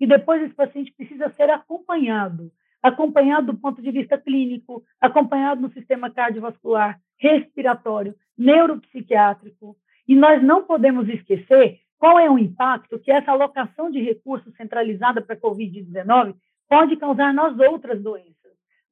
E 0.00 0.06
depois 0.06 0.42
esse 0.42 0.54
paciente 0.54 0.92
precisa 0.96 1.32
ser 1.36 1.48
acompanhado 1.48 2.50
acompanhado 2.82 3.52
do 3.52 3.58
ponto 3.58 3.80
de 3.80 3.90
vista 3.90 4.18
clínico, 4.18 4.82
acompanhado 5.00 5.60
no 5.60 5.72
sistema 5.72 6.10
cardiovascular, 6.10 6.98
respiratório, 7.18 8.14
neuropsiquiátrico. 8.36 9.76
E 10.08 10.16
nós 10.16 10.42
não 10.42 10.64
podemos 10.64 11.08
esquecer 11.08 11.78
qual 11.98 12.18
é 12.18 12.28
o 12.28 12.38
impacto 12.38 12.98
que 12.98 13.12
essa 13.12 13.30
alocação 13.30 13.90
de 13.90 14.00
recursos 14.00 14.52
centralizada 14.56 15.22
para 15.22 15.36
a 15.36 15.40
Covid-19 15.40 16.34
pode 16.68 16.96
causar 16.96 17.32
nas 17.32 17.56
outras 17.60 18.02
doenças. 18.02 18.32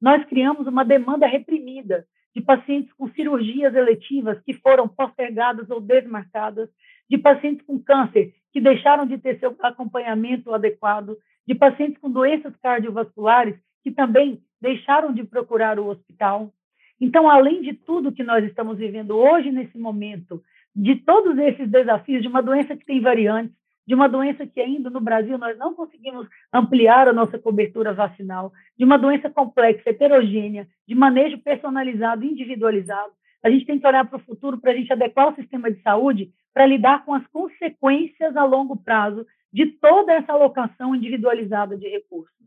Nós 0.01 0.23
criamos 0.25 0.65
uma 0.65 0.85
demanda 0.85 1.27
reprimida 1.27 2.05
de 2.33 2.41
pacientes 2.41 2.93
com 2.93 3.09
cirurgias 3.09 3.75
eletivas 3.75 4.39
que 4.41 4.53
foram 4.53 4.87
postergadas 4.87 5.69
ou 5.69 5.81
desmarcadas, 5.81 6.69
de 7.09 7.17
pacientes 7.17 7.65
com 7.65 7.77
câncer 7.77 8.33
que 8.53 8.61
deixaram 8.61 9.05
de 9.05 9.17
ter 9.17 9.37
seu 9.39 9.55
acompanhamento 9.59 10.53
adequado, 10.53 11.17
de 11.45 11.53
pacientes 11.53 11.99
com 11.99 12.09
doenças 12.09 12.55
cardiovasculares 12.57 13.55
que 13.83 13.91
também 13.91 14.41
deixaram 14.61 15.13
de 15.13 15.23
procurar 15.23 15.79
o 15.79 15.87
hospital. 15.87 16.51
Então, 16.99 17.29
além 17.29 17.61
de 17.61 17.73
tudo 17.73 18.11
que 18.11 18.23
nós 18.23 18.43
estamos 18.45 18.77
vivendo 18.77 19.17
hoje, 19.17 19.51
nesse 19.51 19.77
momento, 19.77 20.41
de 20.75 20.95
todos 20.95 21.37
esses 21.37 21.69
desafios, 21.69 22.21
de 22.21 22.27
uma 22.27 22.41
doença 22.41 22.75
que 22.75 22.85
tem 22.85 23.01
variantes, 23.01 23.55
de 23.87 23.95
uma 23.95 24.07
doença 24.07 24.45
que 24.45 24.61
ainda 24.61 24.89
no 24.89 25.01
Brasil 25.01 25.37
nós 25.37 25.57
não 25.57 25.73
conseguimos 25.73 26.27
ampliar 26.53 27.07
a 27.07 27.13
nossa 27.13 27.39
cobertura 27.39 27.93
vacinal, 27.93 28.53
de 28.77 28.85
uma 28.85 28.97
doença 28.97 29.29
complexa, 29.29 29.89
heterogênea, 29.89 30.67
de 30.87 30.93
manejo 30.93 31.39
personalizado, 31.39 32.23
individualizado, 32.23 33.11
a 33.43 33.49
gente 33.49 33.65
tem 33.65 33.79
que 33.79 33.87
olhar 33.87 34.05
para 34.07 34.17
o 34.17 34.23
futuro 34.23 34.59
para 34.59 34.71
a 34.71 34.75
gente 34.75 34.93
adequar 34.93 35.29
o 35.29 35.35
sistema 35.35 35.71
de 35.71 35.81
saúde 35.81 36.31
para 36.53 36.65
lidar 36.65 37.03
com 37.03 37.13
as 37.13 37.25
consequências 37.27 38.35
a 38.37 38.43
longo 38.43 38.77
prazo 38.77 39.25
de 39.51 39.65
toda 39.65 40.13
essa 40.13 40.31
alocação 40.31 40.95
individualizada 40.95 41.75
de 41.75 41.87
recursos. 41.87 42.40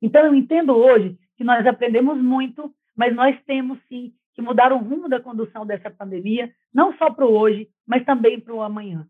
Então, 0.00 0.24
eu 0.24 0.34
entendo 0.34 0.74
hoje 0.74 1.18
que 1.36 1.44
nós 1.44 1.66
aprendemos 1.66 2.18
muito, 2.18 2.74
mas 2.94 3.14
nós 3.14 3.36
temos 3.46 3.78
sim 3.88 4.12
que 4.34 4.42
mudar 4.42 4.72
o 4.72 4.78
rumo 4.78 5.08
da 5.08 5.18
condução 5.18 5.66
dessa 5.66 5.90
pandemia, 5.90 6.52
não 6.72 6.96
só 6.98 7.10
para 7.10 7.26
o 7.26 7.34
hoje, 7.34 7.68
mas 7.86 8.04
também 8.04 8.38
para 8.38 8.54
o 8.54 8.62
amanhã. 8.62 9.06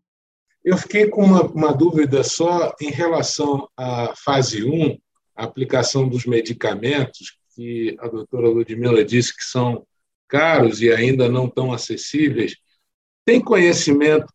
Eu 0.63 0.77
fiquei 0.77 1.09
com 1.09 1.23
uma, 1.23 1.43
uma, 1.43 1.73
dúvida 1.73 2.23
só 2.23 2.73
em 2.81 2.89
relação 2.89 3.69
à 3.77 4.13
fase 4.15 4.65
1, 4.65 4.97
a 5.35 5.43
aplicação 5.43 6.07
dos 6.07 6.25
medicamentos, 6.25 7.37
que 7.53 7.95
a 7.99 8.07
doutora 8.07 8.47
Ludmila 8.47 9.03
disse 9.03 9.35
que 9.35 9.43
são 9.43 9.85
caros 10.27 10.81
e 10.81 10.91
ainda 10.91 11.29
não 11.29 11.49
tão 11.49 11.73
acessíveis. 11.73 12.55
Tem 13.25 13.41
conhecimento 13.41 14.27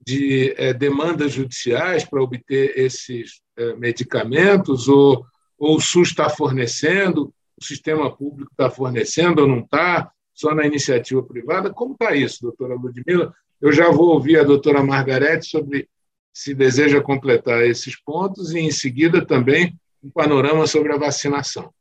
de 0.00 0.54
é, 0.56 0.72
demandas 0.72 1.32
judiciais 1.32 2.04
para 2.04 2.22
obter 2.22 2.78
esses 2.78 3.40
é, 3.56 3.74
medicamentos 3.74 4.88
ou 4.88 5.24
ou 5.58 5.76
o 5.76 5.80
SUS 5.80 6.08
está 6.08 6.28
fornecendo, 6.28 7.32
o 7.56 7.64
sistema 7.64 8.14
público 8.14 8.50
está 8.52 8.70
fornecendo 8.70 9.42
ou 9.42 9.48
não 9.48 9.60
está, 9.60 10.10
só 10.34 10.54
na 10.54 10.66
iniciativa 10.66 11.22
privada? 11.22 11.72
Como 11.72 11.92
está 11.92 12.14
isso, 12.14 12.42
doutora 12.42 12.74
Ludmila? 12.74 13.34
Eu 13.60 13.72
já 13.72 13.90
vou 13.90 14.08
ouvir 14.08 14.38
a 14.38 14.44
doutora 14.44 14.82
Margarete 14.82 15.46
sobre 15.46 15.88
se 16.32 16.54
deseja 16.54 17.00
completar 17.00 17.62
esses 17.62 17.98
pontos 17.98 18.52
e, 18.54 18.58
em 18.58 18.70
seguida, 18.70 19.24
também 19.24 19.74
um 20.04 20.10
panorama 20.10 20.66
sobre 20.66 20.92
a 20.92 20.98
vacinação. 20.98 21.72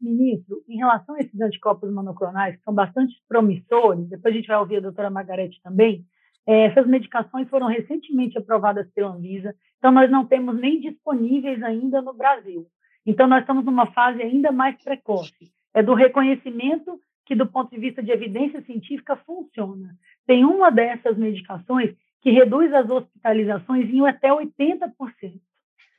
Ministro, 0.00 0.62
em 0.68 0.76
relação 0.76 1.16
a 1.16 1.20
esses 1.20 1.40
anticorpos 1.40 1.92
monoclonais, 1.92 2.56
que 2.56 2.62
são 2.62 2.72
bastante 2.72 3.14
promissores, 3.28 4.08
depois 4.08 4.32
a 4.32 4.36
gente 4.36 4.46
vai 4.46 4.58
ouvir 4.58 4.76
a 4.76 4.80
doutora 4.80 5.10
Margarete 5.10 5.60
também, 5.62 6.06
é, 6.46 6.66
essas 6.66 6.86
medicações 6.86 7.48
foram 7.48 7.66
recentemente 7.66 8.36
aprovadas 8.36 8.88
pela 8.92 9.12
Anvisa, 9.12 9.54
então 9.78 9.92
nós 9.92 10.10
não 10.10 10.26
temos 10.26 10.58
nem 10.60 10.80
disponíveis 10.80 11.62
ainda 11.62 12.00
no 12.02 12.12
Brasil. 12.12 12.66
Então 13.06 13.26
nós 13.26 13.40
estamos 13.40 13.64
numa 13.64 13.86
fase 13.92 14.22
ainda 14.22 14.52
mais 14.52 14.76
precoce. 14.82 15.52
É 15.74 15.82
do 15.82 15.94
reconhecimento 15.94 17.00
que, 17.24 17.34
do 17.34 17.46
ponto 17.46 17.70
de 17.70 17.78
vista 17.78 18.02
de 18.02 18.10
evidência 18.10 18.62
científica, 18.62 19.16
funciona. 19.16 19.96
Tem 20.26 20.44
uma 20.44 20.70
dessas 20.70 21.16
medicações 21.16 21.94
que 22.20 22.30
reduz 22.30 22.72
as 22.72 22.88
hospitalizações 22.88 23.88
em 23.90 24.06
até 24.06 24.28
80%. 24.28 24.92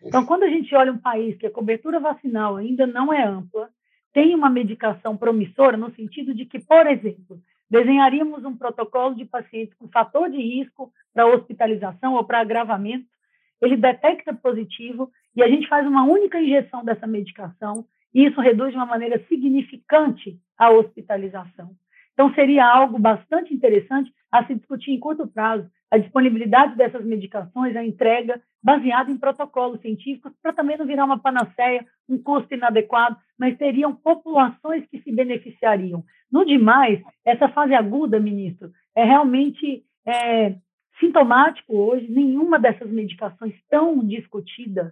Então, 0.04 0.26
quando 0.26 0.44
a 0.44 0.50
gente 0.50 0.74
olha 0.76 0.92
um 0.92 0.98
país 0.98 1.38
que 1.38 1.48
a 1.48 1.52
cobertura 1.52 2.00
vacinal 2.00 2.58
ainda 2.58 2.86
não 2.86 3.14
é 3.14 3.24
ampla, 3.24 3.70
tem 4.14 4.36
uma 4.36 4.50
medicação 4.50 5.18
promissora 5.18 5.76
no 5.76 5.92
sentido 5.96 6.34
de 6.34 6.46
que, 6.46 6.60
por 6.60 6.88
exemplo, 6.88 7.42
desenharíamos 7.70 8.46
um 8.46 8.56
protocolo 8.56 9.16
de 9.16 9.26
pacientes 9.26 9.74
com 9.76 9.88
fator 9.88 10.30
de 10.30 10.38
risco 10.38 10.94
para 11.14 11.26
hospitalização 11.26 12.14
ou 12.14 12.24
para 12.24 12.42
agravamento, 12.42 13.08
ele 13.62 13.78
detecta 13.78 14.34
positivo 14.34 15.10
e 15.36 15.44
a 15.44 15.48
gente 15.48 15.68
faz 15.68 15.86
uma 15.88 16.04
única 16.04 16.40
injeção 16.40 16.84
dessa 16.84 17.08
medicação 17.08 17.86
e 18.14 18.26
isso 18.26 18.40
reduz 18.40 18.72
de 18.72 18.78
uma 18.78 18.86
maneira 18.86 19.24
significante 19.28 20.38
a 20.58 20.70
hospitalização. 20.70 21.72
Então, 22.14 22.34
seria 22.36 22.66
algo 22.66 23.00
bastante 23.00 23.54
interessante 23.54 24.14
a 24.32 24.46
se 24.46 24.54
discutir 24.54 24.92
em 24.92 25.00
curto 25.00 25.28
prazo 25.28 25.68
a 25.90 25.98
disponibilidade 25.98 26.76
dessas 26.76 27.04
medicações, 27.06 27.76
a 27.76 27.84
entrega 27.84 28.42
baseada 28.64 29.12
em 29.12 29.18
protocolos 29.18 29.82
científicos, 29.82 30.32
para 30.42 30.54
também 30.54 30.78
não 30.78 30.86
virar 30.86 31.06
uma 31.06 31.20
panaceia, 31.20 31.86
um 32.10 32.18
custo 32.18 32.54
inadequado, 32.54 33.18
mas 33.38 33.58
teriam 33.58 33.96
populações 33.96 34.86
que 34.88 35.02
se 35.02 35.12
beneficiariam. 35.12 36.04
No 36.32 36.46
demais, 36.46 37.00
essa 37.26 37.48
fase 37.50 37.76
aguda, 37.76 38.20
ministro, 38.20 38.72
é 38.96 39.04
realmente 39.04 39.84
é, 40.06 40.56
sintomático 41.00 41.76
hoje, 41.76 42.10
nenhuma 42.10 42.58
dessas 42.58 42.90
medicações 42.90 43.54
tão 43.70 44.00
discutidas 44.00 44.92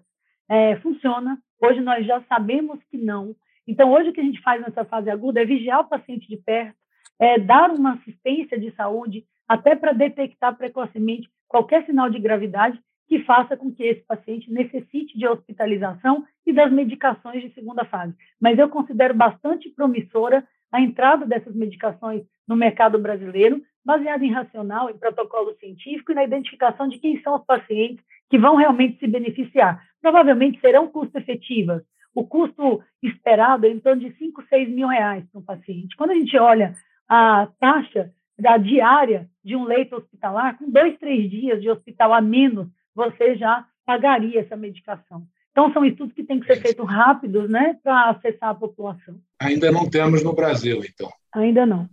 é, 0.51 0.75
funciona. 0.81 1.37
Hoje 1.61 1.79
nós 1.79 2.05
já 2.05 2.21
sabemos 2.23 2.77
que 2.91 2.97
não. 2.97 3.33
Então, 3.65 3.89
hoje 3.89 4.09
o 4.09 4.13
que 4.13 4.19
a 4.19 4.23
gente 4.23 4.41
faz 4.41 4.61
nessa 4.61 4.83
fase 4.83 5.09
aguda 5.09 5.41
é 5.41 5.45
vigiar 5.45 5.79
o 5.79 5.87
paciente 5.87 6.27
de 6.27 6.35
perto, 6.35 6.75
é, 7.17 7.39
dar 7.39 7.71
uma 7.71 7.93
assistência 7.93 8.59
de 8.59 8.69
saúde, 8.75 9.23
até 9.47 9.77
para 9.77 9.93
detectar 9.93 10.57
precocemente 10.57 11.29
qualquer 11.47 11.85
sinal 11.85 12.09
de 12.09 12.19
gravidade 12.19 12.77
que 13.07 13.19
faça 13.19 13.55
com 13.55 13.71
que 13.71 13.83
esse 13.83 14.01
paciente 14.01 14.51
necessite 14.51 15.17
de 15.17 15.25
hospitalização 15.25 16.25
e 16.45 16.51
das 16.51 16.71
medicações 16.71 17.41
de 17.41 17.53
segunda 17.53 17.85
fase. 17.85 18.13
Mas 18.39 18.59
eu 18.59 18.67
considero 18.67 19.13
bastante 19.13 19.69
promissora 19.69 20.45
a 20.69 20.81
entrada 20.81 21.25
dessas 21.25 21.55
medicações 21.55 22.23
no 22.45 22.57
mercado 22.57 22.99
brasileiro, 22.99 23.61
baseada 23.85 24.25
em 24.25 24.31
racional, 24.31 24.89
em 24.89 24.97
protocolo 24.97 25.53
científico 25.59 26.11
e 26.11 26.15
na 26.15 26.25
identificação 26.25 26.89
de 26.89 26.99
quem 26.99 27.21
são 27.21 27.35
os 27.35 27.45
pacientes 27.45 28.03
que 28.29 28.37
vão 28.37 28.55
realmente 28.55 28.99
se 28.99 29.07
beneficiar. 29.07 29.81
Provavelmente 30.01 30.59
serão 30.59 30.87
custo-efetivas. 30.87 31.83
O 32.13 32.25
custo 32.25 32.83
esperado 33.01 33.65
é 33.65 33.69
em 33.69 33.79
torno 33.79 34.01
de 34.01 34.15
5, 34.17 34.43
6 34.49 34.69
mil 34.69 34.87
reais 34.87 35.23
para 35.31 35.39
um 35.39 35.43
paciente. 35.43 35.95
Quando 35.95 36.11
a 36.11 36.15
gente 36.15 36.37
olha 36.37 36.75
a 37.07 37.47
taxa 37.59 38.11
da 38.37 38.57
diária 38.57 39.29
de 39.43 39.55
um 39.55 39.63
leito 39.63 39.95
hospitalar, 39.95 40.57
com 40.57 40.69
dois, 40.69 40.97
três 40.97 41.29
dias 41.29 41.61
de 41.61 41.69
hospital 41.69 42.13
a 42.13 42.21
menos, 42.21 42.67
você 42.93 43.35
já 43.35 43.65
pagaria 43.85 44.41
essa 44.41 44.55
medicação. 44.55 45.25
Então, 45.51 45.71
são 45.73 45.83
estudos 45.83 46.13
que 46.13 46.23
têm 46.23 46.39
que 46.39 46.47
ser 46.47 46.61
feitos 46.61 46.87
rápidos, 46.87 47.49
né, 47.49 47.77
para 47.83 48.09
acessar 48.09 48.49
a 48.49 48.55
população. 48.55 49.19
Ainda 49.39 49.71
não 49.71 49.89
temos 49.89 50.23
no 50.23 50.33
Brasil, 50.33 50.81
então. 50.83 51.11
Ainda 51.33 51.65
não. 51.65 51.89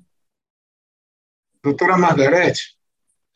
Doutora 1.63 1.99
Margarete, 1.99 2.77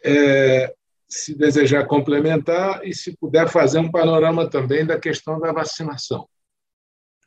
é, 0.04 0.72
se 1.12 1.34
desejar 1.34 1.86
complementar 1.86 2.80
e 2.84 2.94
se 2.94 3.14
puder 3.18 3.48
fazer 3.48 3.78
um 3.78 3.90
panorama 3.90 4.48
também 4.48 4.86
da 4.86 4.98
questão 4.98 5.38
da 5.38 5.52
vacinação. 5.52 6.26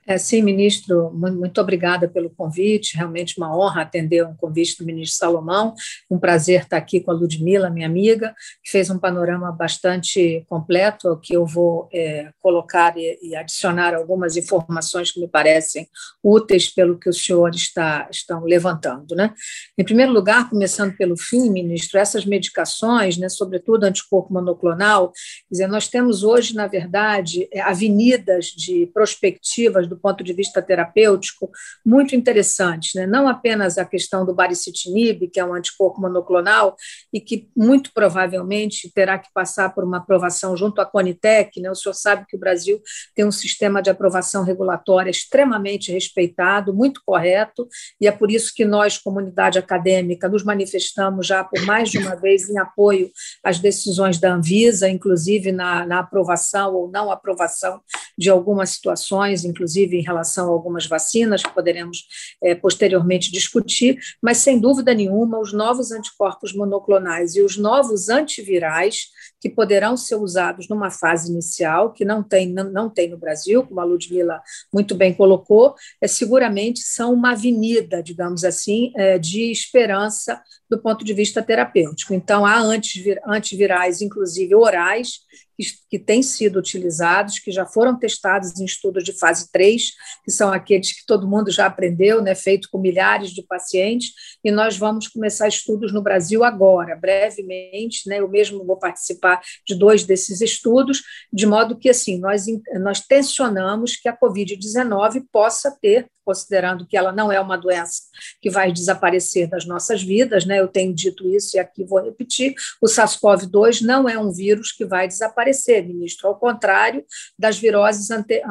É, 0.08 0.20
sim, 0.20 0.44
ministro, 0.44 1.12
muito 1.12 1.60
obrigada 1.60 2.08
pelo 2.08 2.30
convite. 2.30 2.96
Realmente 2.96 3.40
uma 3.40 3.58
honra 3.58 3.82
atender 3.82 4.24
um 4.24 4.36
convite 4.36 4.78
do 4.78 4.86
ministro 4.86 5.18
Salomão. 5.18 5.74
Um 6.10 6.20
prazer 6.20 6.62
estar 6.62 6.78
aqui 6.78 7.00
com 7.00 7.10
a 7.10 7.14
Ludmila, 7.14 7.72
minha 7.72 7.88
amiga, 7.88 8.36
que 8.64 8.70
fez 8.70 8.92
um 8.92 9.00
panorama 9.00 9.52
bastante 9.52 10.46
completo, 10.48 11.20
que 11.24 11.36
eu 11.36 11.46
vou 11.46 11.90
é, 11.92 12.30
colocar 12.40 12.96
e, 12.98 13.18
e, 13.22 13.36
adicionar 13.36 13.96
algumas 13.96 14.38
informações 14.38 15.12
que 15.12 15.20
me 15.20 15.28
parecem 15.28 15.88
úteis 16.24 16.70
pelo 16.70 17.00
que 17.00 17.10
o 17.10 17.14
senhor 17.14 17.50
está 17.56 18.08
estão 18.12 18.44
levantando. 18.44 19.16
Né? 19.16 19.34
Em 19.76 19.84
primeiro 19.84 20.12
lugar, 20.12 20.50
começando 20.50 20.96
pelo 20.96 21.18
fim, 21.18 21.50
ministro, 21.50 22.00
essas 22.00 22.26
medicações, 22.26 23.18
né, 23.18 23.28
sobretudo 23.28 23.86
anticorpo 23.86 24.34
monoclonal, 24.34 25.12
dizer, 25.50 25.68
nós 25.68 25.88
temos 25.88 26.24
hoje, 26.24 26.54
na 26.54 26.68
verdade, 26.68 27.48
é, 27.52 27.62
avenidas 27.62 28.46
de 28.46 28.86
perspectivas 28.94 29.88
do 29.88 29.95
do 29.96 30.02
ponto 30.02 30.24
de 30.24 30.34
vista 30.34 30.62
terapêutico 30.62 31.50
muito 31.86 32.16
interessantes, 32.16 32.94
né? 32.94 33.08
não 33.08 33.28
apenas 33.28 33.78
a 33.78 33.86
questão 33.86 34.26
do 34.26 34.34
baricitinib, 34.36 35.28
que 35.30 35.40
é 35.40 35.46
um 35.46 35.54
anticorpo 35.54 36.02
monoclonal 36.02 36.76
e 37.14 37.22
que 37.22 37.50
muito 37.56 37.92
provavelmente 37.94 38.92
terá 38.94 39.18
que 39.18 39.30
passar 39.34 39.74
por 39.74 39.84
uma 39.84 39.98
aprovação 39.98 40.56
junto 40.56 40.82
à 40.82 40.86
Conitec, 40.86 41.60
né? 41.62 41.72
o 41.72 41.76
senhor 41.76 41.94
sabe 41.94 42.26
que 42.28 42.36
o 42.36 42.40
Brasil 42.40 42.82
tem 43.16 43.26
um 43.26 43.32
sistema 43.32 43.82
de 43.82 43.90
aprovação 43.90 44.44
regulatória 44.44 45.10
extremamente 45.10 45.92
respeitado, 45.92 46.74
muito 46.74 47.02
correto, 47.06 47.68
e 48.00 48.08
é 48.08 48.12
por 48.12 48.30
isso 48.30 48.52
que 48.54 48.66
nós, 48.66 48.98
comunidade 48.98 49.58
acadêmica, 49.58 50.28
nos 50.28 50.44
manifestamos 50.44 51.26
já 51.26 51.44
por 51.44 51.62
mais 51.64 51.90
de 51.90 51.98
uma 51.98 52.16
vez 52.16 52.50
em 52.50 52.58
apoio 52.58 53.10
às 53.44 53.60
decisões 53.60 54.20
da 54.20 54.34
Anvisa, 54.34 54.90
inclusive 54.90 55.52
na, 55.52 55.86
na 55.86 56.00
aprovação 56.00 56.76
ou 56.76 56.90
não 56.90 57.10
aprovação 57.10 57.82
de 58.18 58.30
algumas 58.30 58.72
situações, 58.72 59.46
inclusive 59.46 59.85
inclusive 59.86 59.98
em 59.98 60.04
relação 60.04 60.48
a 60.48 60.52
algumas 60.52 60.86
vacinas 60.86 61.44
que 61.44 61.54
poderemos 61.54 62.06
é, 62.44 62.56
posteriormente 62.56 63.32
discutir, 63.32 64.00
mas 64.22 64.38
sem 64.38 64.60
dúvida 64.60 64.94
nenhuma, 64.94 65.40
os 65.40 65.54
novos 65.54 65.92
anticorpos 65.92 66.54
monoclonais 66.54 67.36
e 67.36 67.42
os 67.42 67.58
novos 67.58 68.10
antivirais 68.10 69.08
que 69.40 69.50
poderão 69.50 69.96
ser 69.96 70.16
usados 70.16 70.68
numa 70.68 70.90
fase 70.90 71.32
inicial, 71.32 71.94
que 71.94 72.04
não 72.04 72.24
tem, 72.24 72.52
não, 72.52 72.72
não 72.72 72.90
tem 72.90 73.10
no 73.10 73.18
Brasil, 73.18 73.64
como 73.64 73.80
a 73.80 73.84
Ludmila 73.84 74.42
muito 74.74 74.96
bem 74.96 75.14
colocou, 75.14 75.76
é, 76.02 76.08
seguramente 76.08 76.80
são 76.82 77.14
uma 77.14 77.32
avenida, 77.32 78.02
digamos 78.02 78.44
assim, 78.44 78.92
é, 78.96 79.20
de 79.20 79.52
esperança 79.52 80.42
do 80.70 80.82
ponto 80.82 81.06
de 81.06 81.14
vista 81.14 81.44
terapêutico. 81.44 82.14
Então, 82.14 82.46
há 82.46 82.60
antivirais, 83.28 84.02
inclusive 84.02 84.56
orais, 84.56 85.20
que, 85.90 86.00
têm 86.00 86.22
sido 86.22 86.60
utilizados, 86.60 87.40
que 87.40 87.52
já 87.52 87.66
foram 87.66 87.98
testados 87.98 88.60
em 88.60 88.66
estudos 88.66 89.04
de 89.04 89.14
fase 89.14 89.52
3, 89.52 89.92
que 90.24 90.32
são 90.32 90.52
aqueles 90.52 90.92
que 90.92 91.06
todo 91.06 91.28
mundo 91.28 91.52
já 91.52 91.66
aprendeu, 91.66 92.22
né, 92.22 92.36
feito 92.36 92.70
com 92.70 92.80
milhares 92.80 93.32
de 93.32 93.44
pacientes, 93.44 94.12
e 94.44 94.52
nós 94.52 94.78
vamos 94.78 95.08
começar 95.08 95.48
estudos 95.48 95.94
no 95.94 96.02
Brasil 96.02 96.44
agora, 96.44 96.96
brevemente, 96.96 98.08
né, 98.08 98.20
eu 98.20 98.28
mesmo 98.28 98.66
vou 98.66 98.78
participar 98.78 99.42
de 99.66 99.76
dois 99.76 100.04
desses 100.04 100.42
estudos, 100.42 101.02
de 101.32 101.46
modo 101.46 101.78
que, 101.78 101.90
assim, 101.90 102.20
nós, 102.20 102.46
nós 102.82 103.00
tensionamos 103.00 103.96
que 103.96 104.10
a 104.10 104.18
Covid-19 104.18 105.26
possa 105.32 105.72
ter 105.82 106.08
considerando 106.26 106.88
que 106.88 106.98
ela 106.98 107.12
não 107.12 107.32
é 107.32 107.40
uma 107.40 107.56
doença 107.56 108.02
que 108.42 108.50
vai 108.50 108.72
desaparecer 108.72 109.48
das 109.48 109.66
nossas 109.66 110.02
vidas, 110.02 110.44
né? 110.44 110.60
Eu 110.60 110.68
tenho 110.68 110.94
dito 110.94 111.30
isso 111.30 111.56
e 111.56 111.60
aqui 111.60 111.86
vou 111.86 112.04
repetir: 112.04 112.56
o 112.82 112.88
SARS-CoV-2 112.88 113.82
não 113.82 114.10
é 114.10 114.18
um 114.18 114.34
vírus 114.34 114.72
que 114.72 114.84
vai 114.84 115.08
desaparecer, 115.08 115.45
ministro, 115.84 116.28
ao 116.28 116.40
contrário 116.40 117.04
das 117.38 117.58
viroses 117.58 118.10
ante, 118.12 118.42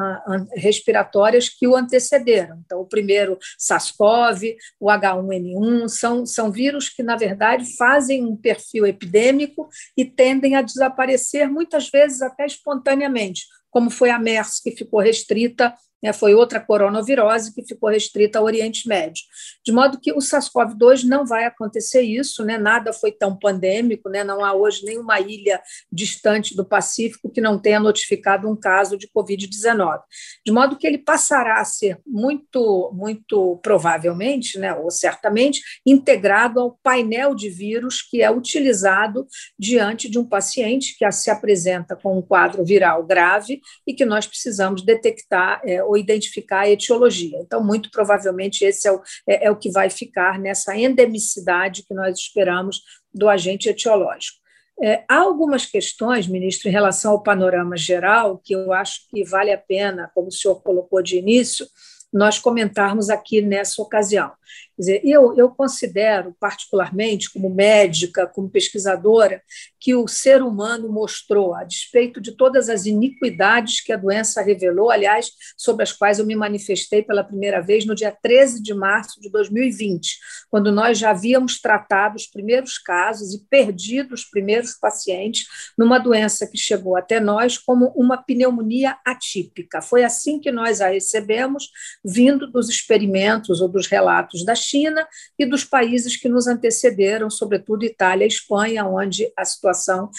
respiratórias 0.57 1.49
que 1.49 1.67
o 1.67 1.77
antecederam. 1.77 2.63
Então, 2.65 2.81
o 2.81 2.87
primeiro 2.87 3.39
SARS-CoV, 3.59 4.57
o 4.81 4.87
H1N1, 4.89 5.89
são, 5.89 6.27
são 6.27 6.51
vírus 6.51 6.89
que, 6.89 7.03
na 7.03 7.17
verdade, 7.17 7.77
fazem 7.77 8.25
um 8.25 8.37
perfil 8.37 8.87
epidêmico 8.87 9.69
e 9.97 10.05
tendem 10.05 10.57
a 10.57 10.63
desaparecer, 10.63 11.51
muitas 11.51 11.89
vezes 11.91 12.23
até 12.23 12.47
espontaneamente, 12.47 13.45
como 13.71 13.91
foi 13.91 14.11
a 14.11 14.19
MERS, 14.19 14.61
que 14.63 14.71
ficou 14.71 15.01
restrita 15.01 15.75
né, 16.05 16.13
foi 16.13 16.35
outra 16.35 16.61
coronavirose 16.61 17.55
que 17.55 17.65
ficou 17.65 17.89
restrita 17.89 18.39
ao 18.39 18.45
Oriente 18.45 18.87
Médio. 18.87 19.23
De 19.65 19.73
modo 19.73 19.99
que 19.99 20.13
o 20.13 20.19
SARS-CoV-2 20.19 21.05
não 21.05 21.25
vai 21.25 21.47
acontecer 21.47 22.03
isso, 22.03 22.45
né, 22.45 22.59
nada 22.59 22.93
foi 22.93 23.11
tão 23.11 23.35
pandêmico, 23.35 24.11
né, 24.11 24.23
não 24.23 24.45
há 24.45 24.53
hoje 24.53 24.85
nenhuma 24.85 25.19
ilha 25.19 25.63
distante 25.91 26.55
do 26.55 26.63
Pacífico 26.63 27.31
que 27.31 27.41
não 27.41 27.59
tenha 27.59 27.81
notificado 27.81 28.47
um 28.51 28.55
caso 28.55 28.99
de 28.99 29.09
Covid-19. 29.09 30.01
De 30.45 30.53
modo 30.53 30.77
que 30.77 30.87
ele 30.87 30.99
passará 30.99 31.59
a 31.59 31.65
ser 31.65 31.99
muito, 32.07 32.93
muito 32.93 33.59
provavelmente, 33.63 34.59
né, 34.59 34.75
ou 34.75 34.91
certamente, 34.91 35.63
integrado 35.87 36.61
ao 36.61 36.79
painel 36.83 37.35
de 37.35 37.49
vírus 37.49 38.03
que 38.03 38.21
é 38.21 38.31
utilizado 38.31 39.27
diante 39.59 40.11
de 40.11 40.19
um 40.19 40.25
paciente 40.27 40.95
que 40.99 41.11
se 41.13 41.31
apresenta 41.31 41.97
com 41.97 42.19
um 42.19 42.23
quadro 42.23 42.63
viral 42.63 43.07
grave 43.07 43.63
e 43.87 43.95
que 43.95 44.05
nós 44.05 44.27
precisamos 44.27 44.85
detectar 44.85 45.63
é, 45.65 45.83
ou 45.95 45.99
identificar 45.99 46.61
a 46.61 46.71
etiologia. 46.71 47.39
Então, 47.41 47.65
muito 47.65 47.91
provavelmente, 47.91 48.65
esse 48.65 48.89
é 48.89 48.93
o, 48.93 49.01
é, 49.29 49.47
é 49.47 49.51
o 49.51 49.57
que 49.57 49.71
vai 49.71 49.89
ficar 49.89 50.39
nessa 50.39 50.77
endemicidade 50.77 51.85
que 51.87 51.95
nós 51.95 52.19
esperamos 52.19 52.83
do 53.13 53.29
agente 53.29 53.69
etiológico. 53.69 54.39
É, 54.83 55.05
há 55.09 55.19
algumas 55.19 55.65
questões, 55.65 56.27
ministro, 56.27 56.69
em 56.69 56.73
relação 56.73 57.13
ao 57.13 57.23
panorama 57.23 57.77
geral, 57.77 58.41
que 58.45 58.55
eu 58.55 58.73
acho 58.73 59.09
que 59.09 59.23
vale 59.25 59.53
a 59.53 59.59
pena, 59.59 60.11
como 60.13 60.29
o 60.29 60.33
senhor 60.33 60.61
colocou 60.63 61.01
de 61.01 61.17
início, 61.17 61.65
nós 62.13 62.39
comentarmos 62.39 63.09
aqui 63.09 63.41
nessa 63.41 63.81
ocasião. 63.81 64.33
Quer 64.77 64.83
dizer, 64.83 65.01
eu, 65.05 65.37
eu 65.37 65.49
considero, 65.51 66.35
particularmente, 66.41 67.33
como 67.33 67.49
médica, 67.49 68.27
como 68.27 68.51
pesquisadora, 68.51 69.43
que 69.79 69.95
o 69.95 70.09
ser 70.09 70.43
humano 70.43 70.91
mostrou, 70.91 71.55
a 71.55 71.63
despeito 71.63 72.21
de 72.21 72.33
todas 72.33 72.69
as 72.69 72.87
iniquidades 72.87 73.81
que 73.81 73.93
a 73.93 73.97
doença 73.97 74.43
revelou, 74.43 74.91
aliás, 74.91 75.31
sobre 75.57 75.83
as 75.83 75.93
quais 75.93 76.19
eu 76.19 76.27
me 76.27 76.35
manifestei 76.35 77.03
pela 77.03 77.23
primeira 77.23 77.61
vez 77.61 77.85
no 77.85 77.95
dia 77.95 78.11
13 78.11 78.63
de 78.63 78.75
março 78.75 79.21
de 79.21 79.31
2020, 79.31 80.19
quando 80.51 80.73
nós 80.73 80.99
já 80.99 81.11
havíamos 81.11 81.61
tratado 81.61 82.17
os 82.17 82.27
primeiros 82.27 82.79
casos 82.79 83.35
e 83.35 83.45
perdido 83.49 84.15
os 84.15 84.25
primeiros 84.25 84.73
pacientes 84.73 85.47
numa 85.79 85.99
doença 85.99 86.47
que 86.47 86.59
chegou 86.59 86.97
até 86.97 87.21
nós 87.21 87.59
como 87.59 87.93
uma 87.95 88.17
pneumonia 88.17 88.97
atípica. 89.05 89.83
Foi 89.83 90.03
assim 90.03 90.41
que 90.41 90.51
nós 90.51 90.81
a 90.81 90.89
recebemos, 90.89 91.69
vindo 92.05 92.51
dos 92.51 92.69
experimentos 92.69 93.61
ou 93.61 93.69
dos 93.69 93.87
relatos 93.87 94.45
da 94.45 94.55
China 94.65 95.07
e 95.39 95.47
dos 95.47 95.65
países 95.65 96.17
que 96.17 96.29
nos 96.29 96.47
antecederam, 96.47 97.29
sobretudo 97.29 97.85
Itália 97.85 98.25
e 98.25 98.29
Espanha, 98.29 98.87
onde 98.87 99.31
a 99.37 99.45
situação 99.45 100.11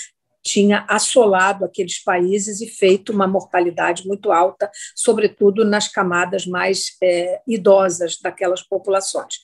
tinha 0.43 0.85
assolado 0.87 1.65
aqueles 1.65 2.03
países 2.03 2.61
e 2.61 2.67
feito 2.67 3.11
uma 3.11 3.27
mortalidade 3.27 4.07
muito 4.07 4.31
alta, 4.31 4.69
sobretudo 4.95 5.65
nas 5.65 5.87
camadas 5.87 6.45
mais 6.45 6.95
é, 7.01 7.41
idosas 7.47 8.19
daquelas 8.21 8.61
populações. 8.61 9.39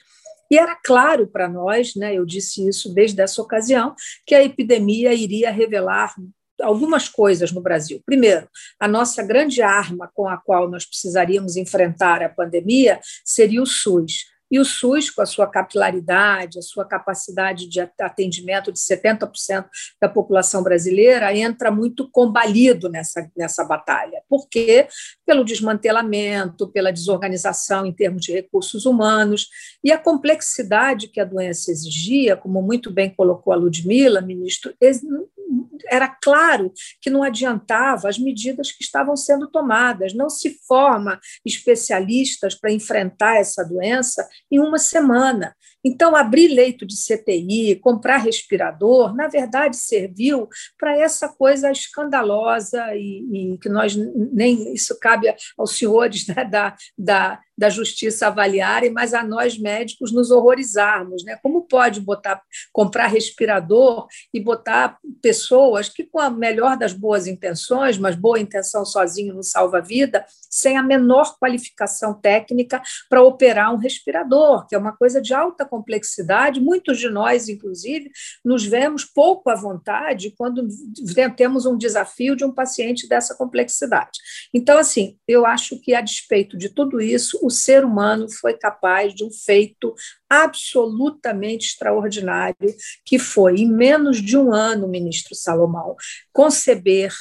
E 0.51 0.59
era 0.59 0.75
claro 0.75 1.27
para 1.27 1.47
nós, 1.47 1.95
né, 1.95 2.13
eu 2.13 2.25
disse 2.25 2.67
isso 2.67 2.93
desde 2.93 3.21
essa 3.21 3.41
ocasião, 3.41 3.95
que 4.27 4.35
a 4.35 4.43
epidemia 4.43 5.13
iria 5.13 5.49
revelar 5.49 6.13
algumas 6.61 7.09
coisas 7.09 7.51
no 7.51 7.61
Brasil. 7.61 8.01
Primeiro, 8.05 8.47
a 8.79 8.87
nossa 8.87 9.23
grande 9.23 9.61
arma 9.61 10.11
com 10.13 10.27
a 10.27 10.37
qual 10.37 10.69
nós 10.69 10.85
precisaríamos 10.85 11.55
enfrentar 11.55 12.21
a 12.21 12.29
pandemia 12.29 12.99
seria 13.25 13.61
o 13.61 13.65
SUS. 13.65 14.25
E 14.51 14.59
o 14.59 14.65
SUS, 14.65 15.09
com 15.09 15.21
a 15.21 15.25
sua 15.25 15.47
capilaridade, 15.47 16.59
a 16.59 16.61
sua 16.61 16.83
capacidade 16.83 17.69
de 17.69 17.79
atendimento 17.79 18.71
de 18.71 18.79
70% 18.79 19.65
da 19.99 20.09
população 20.09 20.61
brasileira, 20.61 21.35
entra 21.35 21.71
muito 21.71 22.09
combalido 22.11 22.89
nessa, 22.89 23.31
nessa 23.35 23.63
batalha. 23.63 24.21
Por 24.27 24.49
quê? 24.49 24.87
Pelo 25.25 25.45
desmantelamento, 25.45 26.67
pela 26.67 26.91
desorganização 26.91 27.85
em 27.85 27.93
termos 27.93 28.23
de 28.23 28.33
recursos 28.33 28.85
humanos 28.85 29.47
e 29.83 29.91
a 29.91 29.97
complexidade 29.97 31.07
que 31.07 31.19
a 31.19 31.25
doença 31.25 31.71
exigia, 31.71 32.35
como 32.35 32.61
muito 32.61 32.91
bem 32.91 33.09
colocou 33.09 33.53
a 33.53 33.55
Ludmila, 33.55 34.19
ministro, 34.19 34.73
era 35.89 36.08
claro 36.08 36.71
que 37.01 37.10
não 37.10 37.23
adiantava 37.23 38.08
as 38.08 38.17
medidas 38.17 38.71
que 38.71 38.84
estavam 38.84 39.15
sendo 39.15 39.49
tomadas. 39.49 40.13
Não 40.13 40.30
se 40.30 40.58
forma 40.67 41.19
especialistas 41.45 42.56
para 42.56 42.71
enfrentar 42.71 43.38
essa 43.38 43.63
doença 43.63 44.27
em 44.51 44.60
uma 44.60 44.77
semana. 44.77 45.56
Então, 45.84 46.15
abrir 46.15 46.49
leito 46.49 46.86
de 46.86 46.95
CTI, 46.95 47.75
comprar 47.75 48.17
respirador, 48.17 49.15
na 49.15 49.27
verdade, 49.27 49.75
serviu 49.75 50.47
para 50.77 50.95
essa 50.97 51.27
coisa 51.27 51.71
escandalosa 51.71 52.95
e, 52.95 53.54
e, 53.54 53.58
que 53.58 53.67
nós 53.67 53.95
nem 53.95 54.73
isso 54.73 54.97
cabe 54.99 55.34
aos 55.58 55.77
senhores 55.77 56.27
né, 56.27 56.45
da, 56.45 56.75
da, 56.97 57.39
da 57.57 57.69
justiça 57.69 58.27
avaliarem, 58.27 58.91
mas 58.91 59.13
a 59.13 59.23
nós 59.23 59.57
médicos 59.57 60.11
nos 60.11 60.31
horrorizarmos. 60.31 61.23
Né? 61.23 61.37
Como 61.41 61.61
pode 61.67 61.99
botar, 61.99 62.41
comprar 62.71 63.07
respirador 63.07 64.07
e 64.33 64.39
botar 64.39 64.97
pessoas 65.21 65.89
que, 65.89 66.03
com 66.03 66.19
a 66.19 66.29
melhor 66.29 66.77
das 66.77 66.93
boas 66.93 67.27
intenções, 67.27 67.97
mas 67.97 68.15
boa 68.15 68.39
intenção 68.39 68.85
sozinho 68.85 69.33
não 69.33 69.43
salva 69.43 69.77
a 69.77 69.81
vida, 69.81 70.25
sem 70.49 70.77
a 70.77 70.83
menor 70.83 71.37
qualificação 71.39 72.13
técnica 72.13 72.81
para 73.09 73.21
operar 73.21 73.73
um 73.73 73.77
respirador, 73.77 74.67
que 74.67 74.75
é 74.75 74.77
uma 74.77 74.95
coisa 74.95 75.21
de 75.21 75.33
alta 75.33 75.65
complexidade. 75.65 76.59
Muitos 76.59 76.99
de 76.99 77.09
nós, 77.09 77.47
inclusive, 77.47 78.11
nos 78.43 78.65
vemos 78.65 79.05
pouco 79.05 79.49
à 79.49 79.55
vontade 79.55 80.33
quando 80.37 80.67
temos 81.35 81.65
um 81.65 81.77
desafio 81.77 82.35
de 82.35 82.43
um 82.43 82.51
paciente 82.51 83.07
dessa 83.07 83.35
complexidade. 83.35 84.19
Então, 84.53 84.77
assim, 84.77 85.17
eu 85.27 85.45
acho 85.45 85.79
que, 85.79 85.93
a 85.93 86.01
despeito 86.01 86.57
de 86.57 86.69
tudo 86.69 87.01
isso, 87.01 87.39
o 87.41 87.49
ser 87.49 87.84
humano 87.84 88.30
foi 88.30 88.54
capaz 88.54 89.13
de 89.13 89.23
um 89.23 89.32
feito 89.32 89.93
absolutamente 90.30 91.67
extraordinário, 91.67 92.75
que 93.06 93.17
foi, 93.17 93.62
em 93.62 93.71
menos 93.71 94.21
de 94.21 94.38
um 94.38 94.54
ano, 94.54 94.88
ministro 94.88 95.36
Salomão, 95.36 95.95
conceber, 96.32 97.13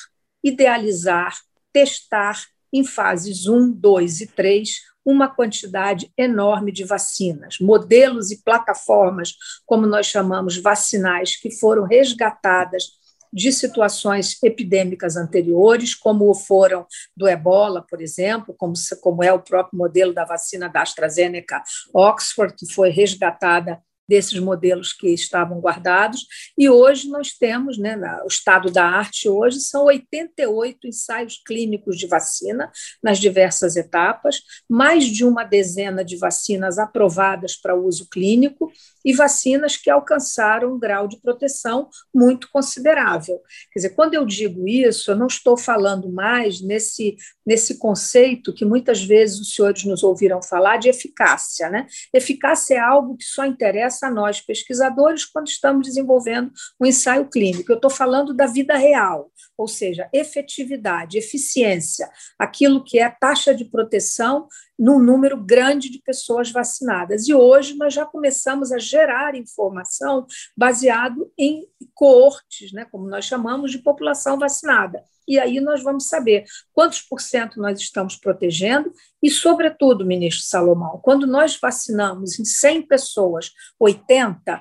idealizar, 0.43 1.37
testar 1.73 2.45
em 2.73 2.85
fases 2.85 3.47
1, 3.47 3.73
2 3.73 4.21
e 4.21 4.27
3 4.27 4.91
uma 5.05 5.29
quantidade 5.29 6.13
enorme 6.17 6.71
de 6.71 6.85
vacinas, 6.85 7.57
modelos 7.59 8.31
e 8.31 8.43
plataformas, 8.43 9.35
como 9.65 9.87
nós 9.87 10.07
chamamos, 10.07 10.59
vacinais, 10.59 11.37
que 11.37 11.51
foram 11.51 11.85
resgatadas 11.85 13.00
de 13.33 13.53
situações 13.53 14.43
epidêmicas 14.43 15.17
anteriores, 15.17 15.95
como 15.95 16.35
foram 16.35 16.87
do 17.17 17.29
ebola, 17.29 17.85
por 17.89 18.01
exemplo, 18.01 18.55
como, 18.55 18.75
como 19.01 19.23
é 19.23 19.33
o 19.33 19.41
próprio 19.41 19.79
modelo 19.79 20.13
da 20.13 20.25
vacina 20.25 20.69
da 20.69 20.83
AstraZeneca 20.83 21.63
Oxford, 21.95 22.55
que 22.57 22.73
foi 22.73 22.91
resgatada 22.91 23.81
desses 24.11 24.41
modelos 24.41 24.93
que 24.93 25.07
estavam 25.15 25.61
guardados. 25.61 26.27
E 26.59 26.69
hoje 26.69 27.09
nós 27.09 27.31
temos, 27.31 27.79
né, 27.79 27.97
o 28.25 28.27
estado 28.27 28.69
da 28.69 28.85
arte 28.85 29.29
hoje, 29.29 29.61
são 29.61 29.85
88 29.85 30.89
ensaios 30.89 31.41
clínicos 31.47 31.97
de 31.97 32.09
vacina 32.09 32.73
nas 33.01 33.21
diversas 33.21 33.77
etapas, 33.77 34.43
mais 34.69 35.07
de 35.07 35.25
uma 35.25 35.45
dezena 35.45 36.05
de 36.05 36.17
vacinas 36.17 36.77
aprovadas 36.77 37.55
para 37.55 37.77
uso 37.77 38.09
clínico 38.11 38.73
e 39.05 39.13
vacinas 39.13 39.77
que 39.77 39.89
alcançaram 39.89 40.75
um 40.75 40.79
grau 40.79 41.07
de 41.07 41.21
proteção 41.21 41.89
muito 42.13 42.51
considerável. 42.51 43.41
Quer 43.73 43.79
dizer, 43.79 43.91
quando 43.91 44.15
eu 44.15 44.27
digo 44.27 44.67
isso, 44.67 45.13
eu 45.13 45.17
não 45.17 45.29
estou 45.29 45.57
falando 45.57 46.11
mais 46.11 46.61
nesse, 46.61 47.17
nesse 47.47 47.79
conceito 47.79 48.53
que 48.53 48.65
muitas 48.65 49.05
vezes 49.05 49.39
os 49.39 49.55
senhores 49.55 49.85
nos 49.85 50.03
ouviram 50.03 50.43
falar 50.43 50.79
de 50.79 50.89
eficácia. 50.89 51.71
Né? 51.71 51.87
Eficácia 52.13 52.75
é 52.75 52.79
algo 52.79 53.17
que 53.17 53.25
só 53.25 53.47
interessa 53.47 54.00
a 54.03 54.11
nós, 54.11 54.41
pesquisadores, 54.41 55.25
quando 55.25 55.49
estamos 55.49 55.87
desenvolvendo 55.87 56.53
um 56.81 56.87
ensaio 56.87 57.29
clínico. 57.29 57.71
Eu 57.71 57.77
estou 57.77 57.91
falando 57.91 58.35
da 58.35 58.47
vida 58.47 58.77
real, 58.77 59.31
ou 59.57 59.69
seja, 59.69 60.09
efetividade, 60.13 61.19
eficiência, 61.19 62.11
aquilo 62.39 62.83
que 62.85 62.99
é 62.99 63.09
taxa 63.09 63.55
de 63.55 63.65
proteção 63.65 64.49
num 64.79 64.99
número 64.99 65.37
grande 65.37 65.91
de 65.91 66.01
pessoas 66.03 66.51
vacinadas. 66.51 67.29
E 67.29 67.35
hoje 67.35 67.77
nós 67.77 67.93
já 67.93 68.07
começamos 68.07 68.73
a 68.73 68.79
gerar 68.79 69.35
informação 69.35 70.27
baseado 70.57 71.31
em 71.39 71.67
coortes, 71.95 72.73
né, 72.73 72.87
como 72.91 73.07
nós 73.07 73.27
chamamos 73.27 73.71
de 73.71 73.79
população 73.79 74.39
vacinada. 74.39 75.05
E 75.31 75.39
aí 75.39 75.61
nós 75.61 75.81
vamos 75.85 76.09
saber 76.09 76.45
quantos 76.73 77.01
por 77.03 77.21
cento 77.21 77.61
nós 77.61 77.79
estamos 77.79 78.17
protegendo 78.17 78.93
e, 79.23 79.31
sobretudo, 79.31 80.05
ministro 80.05 80.45
Salomão, 80.45 80.99
quando 81.01 81.25
nós 81.25 81.57
vacinamos 81.57 82.41
em 82.41 82.45
100 82.45 82.89
pessoas 82.89 83.53
80, 83.79 84.61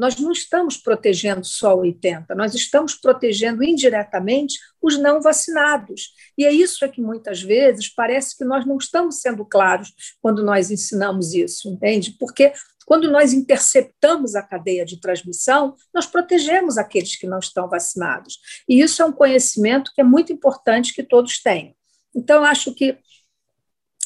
nós 0.00 0.18
não 0.18 0.32
estamos 0.32 0.78
protegendo 0.78 1.44
só 1.44 1.76
80, 1.76 2.34
nós 2.34 2.54
estamos 2.54 2.94
protegendo 2.94 3.62
indiretamente 3.62 4.58
os 4.80 4.98
não 4.98 5.20
vacinados. 5.20 6.14
E 6.38 6.46
é 6.46 6.50
isso 6.50 6.82
é 6.86 6.88
que 6.88 7.02
muitas 7.02 7.42
vezes 7.42 7.86
parece 7.86 8.34
que 8.34 8.42
nós 8.42 8.64
não 8.64 8.78
estamos 8.78 9.20
sendo 9.20 9.44
claros 9.44 9.92
quando 10.22 10.42
nós 10.42 10.70
ensinamos 10.70 11.34
isso, 11.34 11.68
entende? 11.68 12.16
Porque 12.18 12.50
quando 12.86 13.10
nós 13.10 13.34
interceptamos 13.34 14.34
a 14.34 14.42
cadeia 14.42 14.86
de 14.86 14.98
transmissão, 14.98 15.76
nós 15.92 16.06
protegemos 16.06 16.78
aqueles 16.78 17.16
que 17.16 17.26
não 17.26 17.38
estão 17.38 17.68
vacinados. 17.68 18.38
E 18.66 18.80
isso 18.80 19.02
é 19.02 19.04
um 19.04 19.12
conhecimento 19.12 19.92
que 19.94 20.00
é 20.00 20.04
muito 20.04 20.32
importante 20.32 20.94
que 20.94 21.02
todos 21.02 21.42
tenham. 21.42 21.74
Então, 22.16 22.42
acho 22.42 22.74
que 22.74 22.96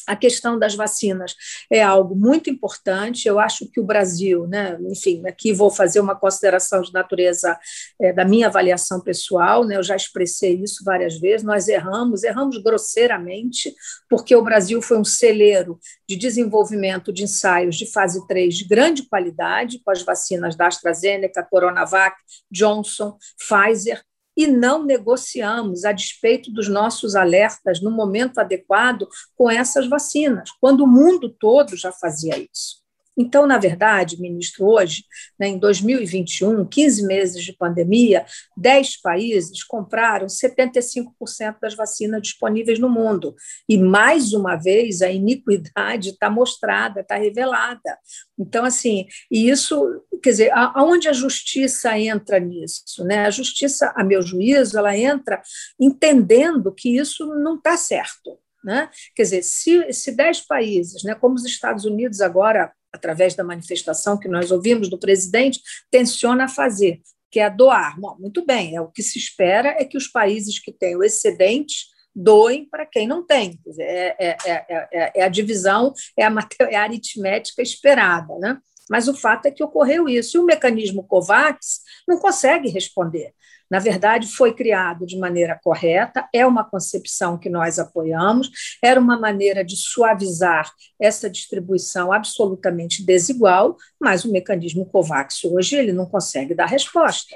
a 0.07 0.15
questão 0.15 0.57
das 0.57 0.75
vacinas 0.75 1.35
é 1.71 1.81
algo 1.81 2.15
muito 2.15 2.49
importante. 2.49 3.27
Eu 3.27 3.39
acho 3.39 3.69
que 3.69 3.79
o 3.79 3.83
Brasil, 3.83 4.47
né, 4.47 4.77
enfim, 4.89 5.25
aqui 5.27 5.53
vou 5.53 5.69
fazer 5.69 5.99
uma 5.99 6.15
consideração 6.15 6.81
de 6.81 6.93
natureza 6.93 7.57
é, 7.99 8.13
da 8.13 8.25
minha 8.25 8.47
avaliação 8.47 9.01
pessoal, 9.01 9.65
né, 9.65 9.77
eu 9.77 9.83
já 9.83 9.95
expressei 9.95 10.61
isso 10.61 10.83
várias 10.83 11.19
vezes. 11.19 11.45
Nós 11.45 11.67
erramos, 11.67 12.23
erramos 12.23 12.57
grosseiramente, 12.61 13.73
porque 14.09 14.35
o 14.35 14.43
Brasil 14.43 14.81
foi 14.81 14.97
um 14.97 15.05
celeiro 15.05 15.79
de 16.07 16.15
desenvolvimento 16.15 17.11
de 17.11 17.23
ensaios 17.23 17.75
de 17.75 17.91
fase 17.91 18.25
3 18.27 18.55
de 18.55 18.65
grande 18.65 19.03
qualidade, 19.07 19.79
com 19.83 19.91
as 19.91 20.03
vacinas 20.03 20.55
da 20.55 20.67
AstraZeneca, 20.67 21.47
Coronavac, 21.49 22.15
Johnson, 22.51 23.17
Pfizer, 23.37 24.03
e 24.35 24.47
não 24.47 24.83
negociamos, 24.83 25.85
a 25.85 25.91
despeito 25.91 26.51
dos 26.51 26.67
nossos 26.67 27.15
alertas, 27.15 27.81
no 27.81 27.91
momento 27.91 28.39
adequado, 28.39 29.07
com 29.35 29.49
essas 29.49 29.87
vacinas, 29.87 30.49
quando 30.59 30.83
o 30.83 30.87
mundo 30.87 31.29
todo 31.29 31.75
já 31.75 31.91
fazia 31.91 32.37
isso. 32.37 32.84
Então, 33.17 33.47
na 33.47 33.57
verdade, 33.57 34.19
ministro, 34.19 34.65
hoje, 34.65 35.05
né, 35.39 35.47
em 35.47 35.57
2021, 35.57 36.65
15 36.65 37.07
meses 37.07 37.43
de 37.43 37.53
pandemia, 37.53 38.25
10 38.57 39.01
países 39.01 39.63
compraram 39.63 40.27
75% 40.27 41.57
das 41.61 41.75
vacinas 41.75 42.21
disponíveis 42.21 42.77
no 42.77 42.89
mundo. 42.89 43.35
E, 43.69 43.77
mais 43.77 44.33
uma 44.33 44.55
vez, 44.55 45.01
a 45.01 45.09
iniquidade 45.09 46.09
está 46.09 46.29
mostrada, 46.29 47.01
está 47.01 47.15
revelada. 47.15 47.97
Então, 48.37 48.65
assim, 48.65 49.05
e 49.31 49.49
isso, 49.49 50.03
quer 50.21 50.31
dizer, 50.31 50.51
aonde 50.53 51.07
a 51.07 51.13
justiça 51.13 51.97
entra 51.97 52.39
nisso? 52.39 53.03
Né? 53.05 53.25
A 53.25 53.29
justiça, 53.29 53.93
a 53.95 54.03
meu 54.03 54.21
juízo, 54.21 54.77
ela 54.77 54.97
entra 54.97 55.41
entendendo 55.79 56.73
que 56.73 56.97
isso 56.97 57.25
não 57.35 57.55
está 57.55 57.77
certo. 57.77 58.37
Né? 58.63 58.89
Quer 59.15 59.23
dizer, 59.23 59.43
se, 59.43 59.93
se 59.93 60.11
10 60.11 60.41
países, 60.41 61.03
né, 61.03 61.13
como 61.13 61.35
os 61.35 61.45
Estados 61.45 61.85
Unidos 61.85 62.19
agora 62.19 62.73
através 62.95 63.35
da 63.35 63.43
manifestação 63.43 64.17
que 64.17 64.27
nós 64.27 64.51
ouvimos 64.51 64.89
do 64.89 64.97
presidente, 64.97 65.61
tenciona 65.91 66.47
fazer, 66.47 67.01
que 67.31 67.39
é 67.39 67.49
doar. 67.49 67.99
Bom, 67.99 68.15
muito 68.19 68.45
bem, 68.45 68.75
é 68.75 68.81
o 68.81 68.91
que 68.91 69.03
se 69.03 69.19
espera 69.19 69.69
é 69.79 69.85
que 69.85 69.97
os 69.97 70.07
países 70.07 70.59
que 70.59 70.71
têm 70.71 70.95
o 70.95 71.03
excedente 71.03 71.85
doem 72.15 72.65
para 72.69 72.85
quem 72.85 73.05
não 73.07 73.25
tem. 73.25 73.59
É, 73.77 74.27
é, 74.27 74.37
é, 74.45 75.11
é, 75.15 75.23
a 75.23 75.27
divisão, 75.27 75.93
é 76.17 76.25
a, 76.25 76.33
é 76.69 76.75
a 76.75 76.83
aritmética 76.83 77.61
esperada. 77.61 78.33
Né? 78.39 78.57
Mas 78.89 79.07
o 79.07 79.13
fato 79.13 79.47
é 79.47 79.51
que 79.51 79.63
ocorreu 79.63 80.07
isso. 80.07 80.37
E 80.37 80.39
o 80.39 80.45
mecanismo 80.45 81.03
COVAX 81.03 81.81
não 82.07 82.19
consegue 82.19 82.69
responder 82.69 83.33
na 83.69 83.79
verdade, 83.79 84.27
foi 84.27 84.53
criado 84.53 85.05
de 85.05 85.17
maneira 85.17 85.59
correta, 85.63 86.27
é 86.33 86.45
uma 86.45 86.63
concepção 86.63 87.37
que 87.37 87.49
nós 87.49 87.79
apoiamos, 87.79 88.49
era 88.81 88.99
uma 88.99 89.19
maneira 89.19 89.63
de 89.63 89.75
suavizar 89.75 90.71
essa 90.99 91.29
distribuição 91.29 92.11
absolutamente 92.11 93.03
desigual, 93.03 93.75
mas 93.99 94.23
o 94.23 94.31
mecanismo 94.31 94.85
COVAX 94.85 95.43
hoje 95.45 95.75
ele 95.75 95.91
não 95.91 96.05
consegue 96.05 96.53
dar 96.53 96.67
resposta. 96.67 97.35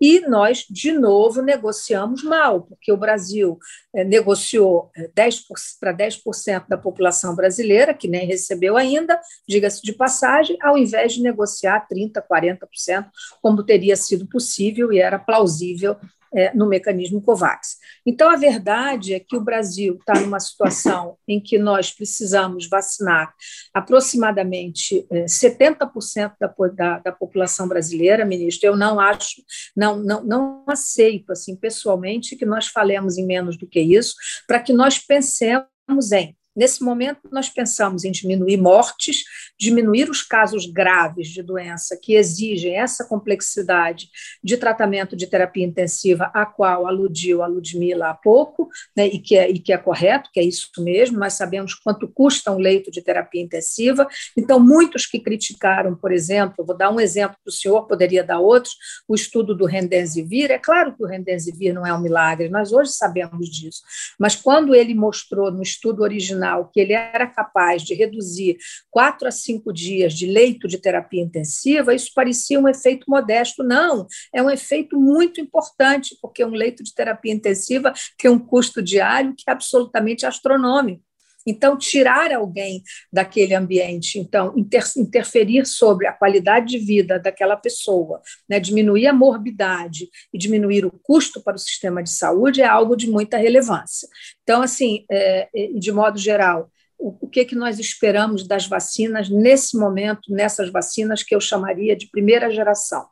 E 0.00 0.20
nós, 0.20 0.64
de 0.70 0.92
novo, 0.92 1.42
negociamos 1.42 2.22
mal, 2.22 2.62
porque 2.62 2.90
o 2.90 2.96
Brasil 2.96 3.58
é, 3.94 4.02
negociou 4.02 4.90
10 5.14 5.44
para 5.78 5.92
10% 5.92 6.66
da 6.68 6.78
população 6.78 7.36
brasileira, 7.36 7.92
que 7.92 8.08
nem 8.08 8.26
recebeu 8.26 8.76
ainda, 8.76 9.20
diga-se 9.46 9.82
de 9.82 9.92
passagem, 9.92 10.56
ao 10.62 10.78
invés 10.78 11.12
de 11.12 11.22
negociar 11.22 11.86
30%, 11.86 12.22
40%, 12.30 13.06
como 13.42 13.62
teria 13.62 13.96
sido 13.96 14.26
possível 14.26 14.90
e 14.92 14.98
era 14.98 15.18
plausível 15.18 15.96
é, 16.32 16.54
no 16.54 16.66
mecanismo 16.66 17.20
COVAX. 17.20 17.76
Então, 18.06 18.30
a 18.30 18.36
verdade 18.36 19.14
é 19.14 19.20
que 19.20 19.36
o 19.36 19.40
Brasil 19.40 19.94
está 19.94 20.20
numa 20.20 20.40
situação 20.40 21.16
em 21.26 21.40
que 21.40 21.58
nós 21.58 21.90
precisamos 21.90 22.68
vacinar 22.68 23.34
aproximadamente 23.74 25.06
é, 25.10 25.24
70% 25.24 26.32
da, 26.40 26.54
da, 26.74 26.98
da, 26.98 27.12
população 27.12 27.68
brasileira, 27.68 28.24
ministro. 28.24 28.68
Eu 28.68 28.76
não 28.76 28.98
acho, 28.98 29.42
não, 29.76 29.96
não, 29.96 30.24
não 30.24 30.64
aceito, 30.66 31.32
assim, 31.32 31.56
pessoalmente, 31.56 32.36
que 32.36 32.46
nós 32.46 32.66
falemos 32.66 33.18
em 33.18 33.26
menos 33.26 33.56
do 33.56 33.66
que 33.66 33.80
isso, 33.80 34.14
para 34.46 34.60
que 34.60 34.72
nós 34.72 34.98
pensemos 34.98 36.12
em 36.12 36.36
Nesse 36.54 36.82
momento, 36.82 37.20
nós 37.30 37.48
pensamos 37.48 38.04
em 38.04 38.10
diminuir 38.10 38.56
mortes, 38.56 39.22
diminuir 39.58 40.10
os 40.10 40.20
casos 40.20 40.66
graves 40.66 41.28
de 41.28 41.42
doença 41.42 41.96
que 42.00 42.14
exigem 42.14 42.76
essa 42.76 43.04
complexidade 43.04 44.08
de 44.42 44.56
tratamento 44.56 45.14
de 45.14 45.28
terapia 45.28 45.64
intensiva, 45.64 46.28
a 46.34 46.44
qual 46.44 46.88
aludiu 46.88 47.42
a 47.42 47.46
Ludmila 47.46 48.10
há 48.10 48.14
pouco, 48.14 48.68
né, 48.96 49.06
e, 49.06 49.20
que 49.20 49.36
é, 49.36 49.48
e 49.48 49.60
que 49.60 49.72
é 49.72 49.78
correto, 49.78 50.28
que 50.32 50.40
é 50.40 50.42
isso 50.42 50.68
mesmo, 50.78 51.18
nós 51.18 51.34
sabemos 51.34 51.72
quanto 51.74 52.08
custa 52.08 52.50
um 52.50 52.58
leito 52.58 52.90
de 52.90 53.00
terapia 53.00 53.42
intensiva. 53.42 54.08
Então, 54.36 54.58
muitos 54.58 55.06
que 55.06 55.20
criticaram, 55.20 55.94
por 55.94 56.10
exemplo, 56.10 56.64
vou 56.66 56.76
dar 56.76 56.90
um 56.90 57.00
exemplo 57.00 57.36
para 57.44 57.50
o 57.50 57.54
senhor, 57.54 57.86
poderia 57.86 58.24
dar 58.24 58.40
outros, 58.40 58.74
o 59.06 59.14
estudo 59.14 59.54
do 59.54 59.66
Rendenzivir. 59.66 60.50
É 60.50 60.58
claro 60.58 60.96
que 60.96 61.02
o 61.02 61.06
Rendenzivir 61.06 61.72
não 61.72 61.86
é 61.86 61.94
um 61.94 62.00
milagre, 62.00 62.48
nós 62.48 62.72
hoje 62.72 62.90
sabemos 62.90 63.48
disso, 63.48 63.82
mas 64.18 64.34
quando 64.34 64.74
ele 64.74 64.94
mostrou 64.94 65.52
no 65.52 65.62
estudo 65.62 66.02
original 66.02 66.39
que 66.72 66.80
ele 66.80 66.92
era 66.92 67.26
capaz 67.26 67.82
de 67.82 67.94
reduzir 67.94 68.56
quatro 68.90 69.28
a 69.28 69.30
cinco 69.30 69.72
dias 69.72 70.12
de 70.12 70.26
leito 70.26 70.66
de 70.66 70.78
terapia 70.78 71.22
intensiva, 71.22 71.94
isso 71.94 72.10
parecia 72.14 72.58
um 72.58 72.68
efeito 72.68 73.04
modesto. 73.08 73.62
Não, 73.62 74.06
é 74.34 74.42
um 74.42 74.50
efeito 74.50 74.98
muito 74.98 75.40
importante, 75.40 76.16
porque 76.20 76.44
um 76.44 76.50
leito 76.50 76.82
de 76.82 76.94
terapia 76.94 77.32
intensiva 77.32 77.92
tem 78.18 78.30
um 78.30 78.38
custo 78.38 78.82
diário 78.82 79.34
que 79.36 79.44
é 79.48 79.52
absolutamente 79.52 80.26
astronômico. 80.26 81.09
Então, 81.46 81.76
tirar 81.76 82.32
alguém 82.32 82.82
daquele 83.12 83.54
ambiente, 83.54 84.18
então, 84.18 84.52
inter, 84.56 84.84
interferir 84.96 85.66
sobre 85.66 86.06
a 86.06 86.12
qualidade 86.12 86.66
de 86.66 86.78
vida 86.78 87.18
daquela 87.18 87.56
pessoa, 87.56 88.20
né, 88.48 88.60
diminuir 88.60 89.06
a 89.06 89.12
morbidade 89.12 90.08
e 90.32 90.38
diminuir 90.38 90.84
o 90.84 90.90
custo 91.02 91.42
para 91.42 91.56
o 91.56 91.58
sistema 91.58 92.02
de 92.02 92.10
saúde 92.10 92.60
é 92.62 92.66
algo 92.66 92.96
de 92.96 93.08
muita 93.10 93.36
relevância. 93.36 94.08
Então, 94.42 94.62
assim, 94.62 95.04
é, 95.10 95.48
é 95.54 95.66
de 95.72 95.92
modo 95.92 96.18
geral, 96.18 96.70
o, 97.00 97.26
que, 97.26 97.46
que 97.46 97.54
nós 97.54 97.78
esperamos 97.78 98.46
das 98.46 98.66
vacinas 98.66 99.30
nesse 99.30 99.78
momento, 99.78 100.32
nessas 100.32 100.70
vacinas 100.70 101.22
que 101.22 101.34
eu 101.34 101.40
chamaria 101.40 101.96
de 101.96 102.10
primeira 102.10 102.50
geração? 102.50 103.06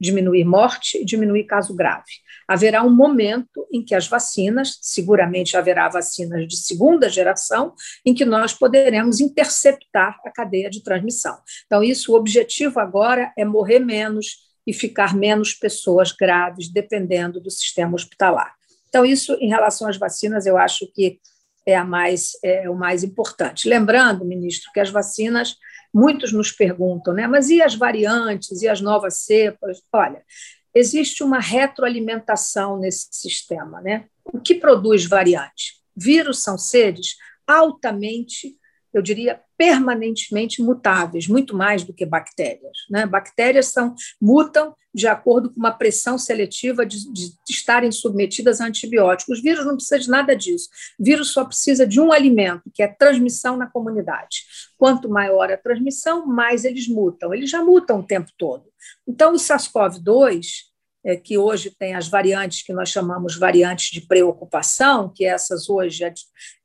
Diminuir 0.00 0.44
morte 0.44 0.98
e 0.98 1.04
diminuir 1.04 1.44
caso 1.44 1.74
grave. 1.74 2.10
Haverá 2.48 2.82
um 2.82 2.90
momento 2.90 3.66
em 3.72 3.84
que 3.84 3.94
as 3.94 4.08
vacinas, 4.08 4.78
seguramente 4.80 5.56
haverá 5.56 5.88
vacinas 5.88 6.48
de 6.48 6.56
segunda 6.56 7.08
geração, 7.08 7.74
em 8.04 8.14
que 8.14 8.24
nós 8.24 8.54
poderemos 8.54 9.20
interceptar 9.20 10.18
a 10.24 10.30
cadeia 10.30 10.70
de 10.70 10.82
transmissão. 10.82 11.38
Então, 11.66 11.82
isso, 11.82 12.12
o 12.12 12.16
objetivo 12.16 12.80
agora 12.80 13.32
é 13.36 13.44
morrer 13.44 13.78
menos 13.78 14.48
e 14.66 14.72
ficar 14.72 15.14
menos 15.14 15.54
pessoas 15.54 16.12
graves, 16.12 16.72
dependendo 16.72 17.40
do 17.40 17.50
sistema 17.50 17.94
hospitalar. 17.94 18.54
Então, 18.88 19.04
isso, 19.04 19.34
em 19.34 19.48
relação 19.48 19.88
às 19.88 19.96
vacinas, 19.96 20.46
eu 20.46 20.56
acho 20.56 20.90
que 20.92 21.20
é, 21.66 21.76
a 21.76 21.84
mais, 21.84 22.32
é 22.42 22.68
o 22.68 22.74
mais 22.74 23.04
importante. 23.04 23.68
Lembrando, 23.68 24.24
ministro, 24.24 24.70
que 24.72 24.80
as 24.80 24.90
vacinas 24.90 25.56
muitos 25.92 26.32
nos 26.32 26.52
perguntam, 26.52 27.12
né? 27.12 27.26
Mas 27.26 27.48
e 27.50 27.60
as 27.60 27.74
variantes 27.74 28.62
e 28.62 28.68
as 28.68 28.80
novas 28.80 29.18
cepas? 29.18 29.82
Olha, 29.92 30.22
existe 30.74 31.22
uma 31.22 31.40
retroalimentação 31.40 32.78
nesse 32.78 33.08
sistema, 33.10 33.80
né? 33.80 34.06
O 34.24 34.40
que 34.40 34.54
produz 34.54 35.04
variante? 35.04 35.74
Vírus 35.96 36.42
são 36.42 36.56
seres 36.56 37.16
altamente 37.46 38.56
eu 38.92 39.02
diria, 39.02 39.40
permanentemente 39.56 40.62
mutáveis, 40.62 41.28
muito 41.28 41.56
mais 41.56 41.84
do 41.84 41.92
que 41.92 42.04
bactérias. 42.04 42.78
Né? 42.90 43.06
Bactérias 43.06 43.66
são, 43.66 43.94
mutam 44.20 44.74
de 44.92 45.06
acordo 45.06 45.50
com 45.50 45.60
uma 45.60 45.70
pressão 45.70 46.18
seletiva 46.18 46.84
de, 46.84 47.12
de, 47.12 47.32
estarem 47.48 47.92
submetidas 47.92 48.60
a 48.60 48.66
antibióticos. 48.66 49.38
Os 49.38 49.42
vírus 49.42 49.64
não 49.64 49.76
precisam 49.76 49.98
de 50.00 50.08
nada 50.08 50.34
disso. 50.34 50.68
O 50.98 51.04
vírus 51.04 51.32
só 51.32 51.44
precisa 51.44 51.86
de 51.86 52.00
um 52.00 52.12
alimento, 52.12 52.70
que 52.74 52.82
é 52.82 52.88
transmissão 52.88 53.56
na 53.56 53.68
comunidade. 53.68 54.44
Quanto 54.76 55.08
maior 55.08 55.50
a 55.52 55.56
transmissão, 55.56 56.26
mais 56.26 56.64
eles 56.64 56.88
mutam. 56.88 57.32
Eles 57.32 57.50
já 57.50 57.62
mutam 57.62 58.00
o 58.00 58.06
tempo 58.06 58.30
todo. 58.36 58.64
Então, 59.06 59.32
o 59.32 59.36
SARS-CoV-2 59.36 60.69
é, 61.04 61.16
que 61.16 61.38
hoje 61.38 61.70
tem 61.78 61.94
as 61.94 62.08
variantes 62.08 62.62
que 62.62 62.72
nós 62.72 62.88
chamamos 62.88 63.36
variantes 63.36 63.90
de 63.90 64.00
preocupação, 64.06 65.12
que 65.14 65.24
essas 65.24 65.68
hoje 65.68 66.04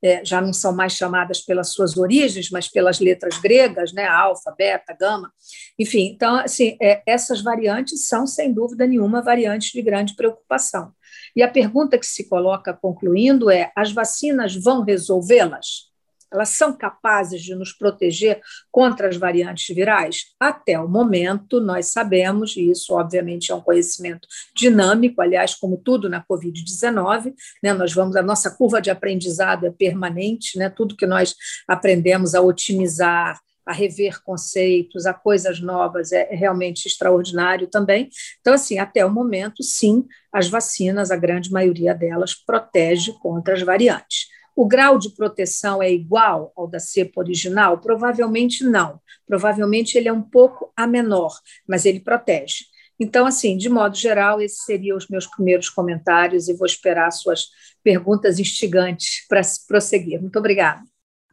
é, 0.03 0.23
já 0.23 0.41
não 0.41 0.51
são 0.51 0.73
mais 0.73 0.93
chamadas 0.93 1.41
pelas 1.41 1.71
suas 1.71 1.97
origens, 1.97 2.49
mas 2.49 2.67
pelas 2.67 2.99
letras 2.99 3.37
gregas, 3.37 3.93
né, 3.93 4.05
alfa, 4.05 4.53
beta, 4.57 4.95
gama, 4.99 5.31
enfim. 5.79 6.11
Então, 6.13 6.35
assim, 6.35 6.77
é, 6.81 7.01
essas 7.05 7.41
variantes 7.41 8.07
são, 8.07 8.27
sem 8.27 8.53
dúvida 8.53 8.85
nenhuma, 8.85 9.21
variantes 9.21 9.71
de 9.71 9.81
grande 9.81 10.15
preocupação. 10.15 10.93
E 11.35 11.43
a 11.43 11.51
pergunta 11.51 11.97
que 11.97 12.05
se 12.05 12.27
coloca 12.29 12.73
concluindo 12.73 13.49
é: 13.49 13.71
as 13.75 13.91
vacinas 13.91 14.55
vão 14.55 14.83
resolvê-las? 14.83 15.94
Elas 16.35 16.49
são 16.49 16.77
capazes 16.77 17.41
de 17.41 17.55
nos 17.55 17.73
proteger 17.73 18.41
contra 18.71 19.07
as 19.07 19.17
variantes 19.17 19.73
virais? 19.73 20.25
Até 20.39 20.79
o 20.79 20.87
momento, 20.87 21.59
nós 21.59 21.87
sabemos, 21.87 22.55
e 22.55 22.69
isso 22.69 22.93
obviamente 22.93 23.51
é 23.51 23.55
um 23.55 23.61
conhecimento 23.61 24.27
dinâmico, 24.55 25.21
aliás, 25.21 25.55
como 25.55 25.77
tudo 25.77 26.09
na 26.09 26.23
Covid-19, 26.23 27.33
né, 27.63 27.73
nós 27.73 27.93
vamos, 27.93 28.15
a 28.15 28.21
nossa 28.21 28.51
curva 28.51 28.81
de 28.81 28.89
aprendizado 28.89 29.65
é 29.65 29.71
permanente, 29.71 30.57
né, 30.57 30.69
tudo 30.69 30.95
que 30.95 31.05
nós 31.05 31.35
aprendemos 31.67 32.35
a 32.35 32.41
otimizar, 32.41 33.39
a 33.65 33.73
rever 33.73 34.21
conceitos, 34.23 35.05
a 35.05 35.13
coisas 35.13 35.59
novas, 35.59 36.11
é 36.11 36.29
realmente 36.35 36.85
extraordinário 36.87 37.67
também. 37.67 38.09
Então, 38.39 38.53
assim, 38.53 38.77
até 38.77 39.03
o 39.03 39.11
momento, 39.11 39.63
sim, 39.63 40.05
as 40.31 40.47
vacinas, 40.47 41.09
a 41.09 41.15
grande 41.15 41.51
maioria 41.51 41.93
delas, 41.93 42.35
protege 42.35 43.13
contra 43.13 43.55
as 43.55 43.61
variantes. 43.63 44.27
O 44.55 44.65
grau 44.65 44.97
de 44.97 45.09
proteção 45.09 45.83
é 45.83 45.91
igual 45.91 46.53
ao 46.55 46.65
da 46.65 46.79
cepa 46.79 47.19
original? 47.19 47.79
Provavelmente 47.79 48.63
não. 48.63 49.01
Provavelmente 49.27 49.97
ele 49.97 50.07
é 50.07 50.13
um 50.13 50.21
pouco 50.21 50.71
a 50.77 50.87
menor, 50.87 51.33
mas 51.67 51.85
ele 51.85 51.99
protege. 51.99 52.63
Então, 52.97 53.25
assim, 53.25 53.57
de 53.57 53.67
modo 53.67 53.97
geral, 53.97 54.41
esses 54.41 54.63
seriam 54.63 54.95
os 54.95 55.09
meus 55.09 55.27
primeiros 55.27 55.69
comentários 55.69 56.47
e 56.47 56.53
vou 56.53 56.65
esperar 56.65 57.11
suas 57.11 57.47
perguntas 57.83 58.39
instigantes 58.39 59.27
para 59.27 59.41
prosseguir. 59.67 60.21
Muito 60.21 60.39
obrigada. 60.39 60.81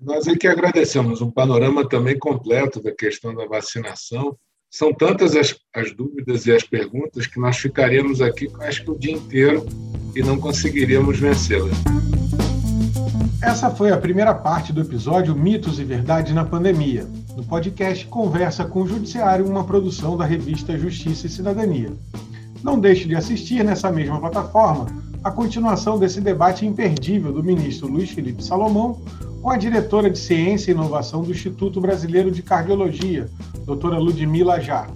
Nós 0.00 0.26
é 0.26 0.34
que 0.34 0.48
agradecemos 0.48 1.22
um 1.22 1.30
panorama 1.30 1.88
também 1.88 2.18
completo 2.18 2.82
da 2.82 2.90
questão 2.90 3.32
da 3.32 3.46
vacinação. 3.46 4.36
São 4.68 4.92
tantas 4.92 5.36
as, 5.36 5.54
as 5.72 5.94
dúvidas 5.94 6.46
e 6.46 6.52
as 6.52 6.64
perguntas 6.64 7.28
que 7.28 7.38
nós 7.38 7.56
ficaríamos 7.58 8.20
aqui, 8.20 8.48
acho 8.62 8.82
que 8.82 8.90
o 8.90 8.98
dia 8.98 9.12
inteiro, 9.12 9.64
e 10.16 10.22
não 10.22 10.40
conseguiríamos 10.40 11.20
vencê-las. 11.20 11.76
Essa 13.42 13.68
foi 13.70 13.90
a 13.90 13.98
primeira 13.98 14.32
parte 14.32 14.72
do 14.72 14.80
episódio 14.80 15.34
Mitos 15.34 15.80
e 15.80 15.84
Verdades 15.84 16.32
na 16.32 16.44
Pandemia, 16.44 17.04
do 17.34 17.42
podcast 17.42 18.06
Conversa 18.06 18.64
com 18.64 18.82
o 18.82 18.86
Judiciário, 18.86 19.44
uma 19.44 19.64
produção 19.64 20.16
da 20.16 20.24
revista 20.24 20.78
Justiça 20.78 21.26
e 21.26 21.30
Cidadania. 21.30 21.92
Não 22.62 22.78
deixe 22.78 23.08
de 23.08 23.16
assistir 23.16 23.64
nessa 23.64 23.90
mesma 23.90 24.20
plataforma 24.20 24.86
a 25.24 25.30
continuação 25.32 25.98
desse 25.98 26.20
debate 26.20 26.64
imperdível 26.64 27.32
do 27.32 27.42
ministro 27.42 27.88
Luiz 27.88 28.10
Felipe 28.10 28.44
Salomão 28.44 29.02
com 29.42 29.50
a 29.50 29.56
diretora 29.56 30.08
de 30.08 30.20
Ciência 30.20 30.70
e 30.70 30.74
Inovação 30.74 31.24
do 31.24 31.32
Instituto 31.32 31.80
Brasileiro 31.80 32.30
de 32.30 32.44
Cardiologia, 32.44 33.28
doutora 33.66 33.98
Ludmila 33.98 34.60
Já, 34.60 34.86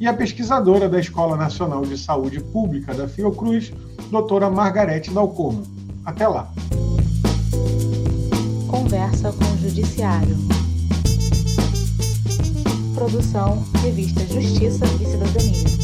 e 0.00 0.08
a 0.08 0.14
pesquisadora 0.14 0.88
da 0.88 0.98
Escola 0.98 1.36
Nacional 1.36 1.82
de 1.82 1.98
Saúde 1.98 2.40
Pública 2.40 2.94
da 2.94 3.06
Fiocruz, 3.06 3.70
doutora 4.10 4.48
Margarete 4.48 5.10
Dalcomo. 5.10 5.62
Até 6.06 6.26
lá. 6.26 6.50
Conversa 8.82 9.32
com 9.32 9.44
o 9.44 9.58
Judiciário. 9.58 10.36
Produção 12.96 13.64
Revista 13.80 14.26
Justiça 14.26 14.84
e 15.00 15.06
Cidadania. 15.06 15.81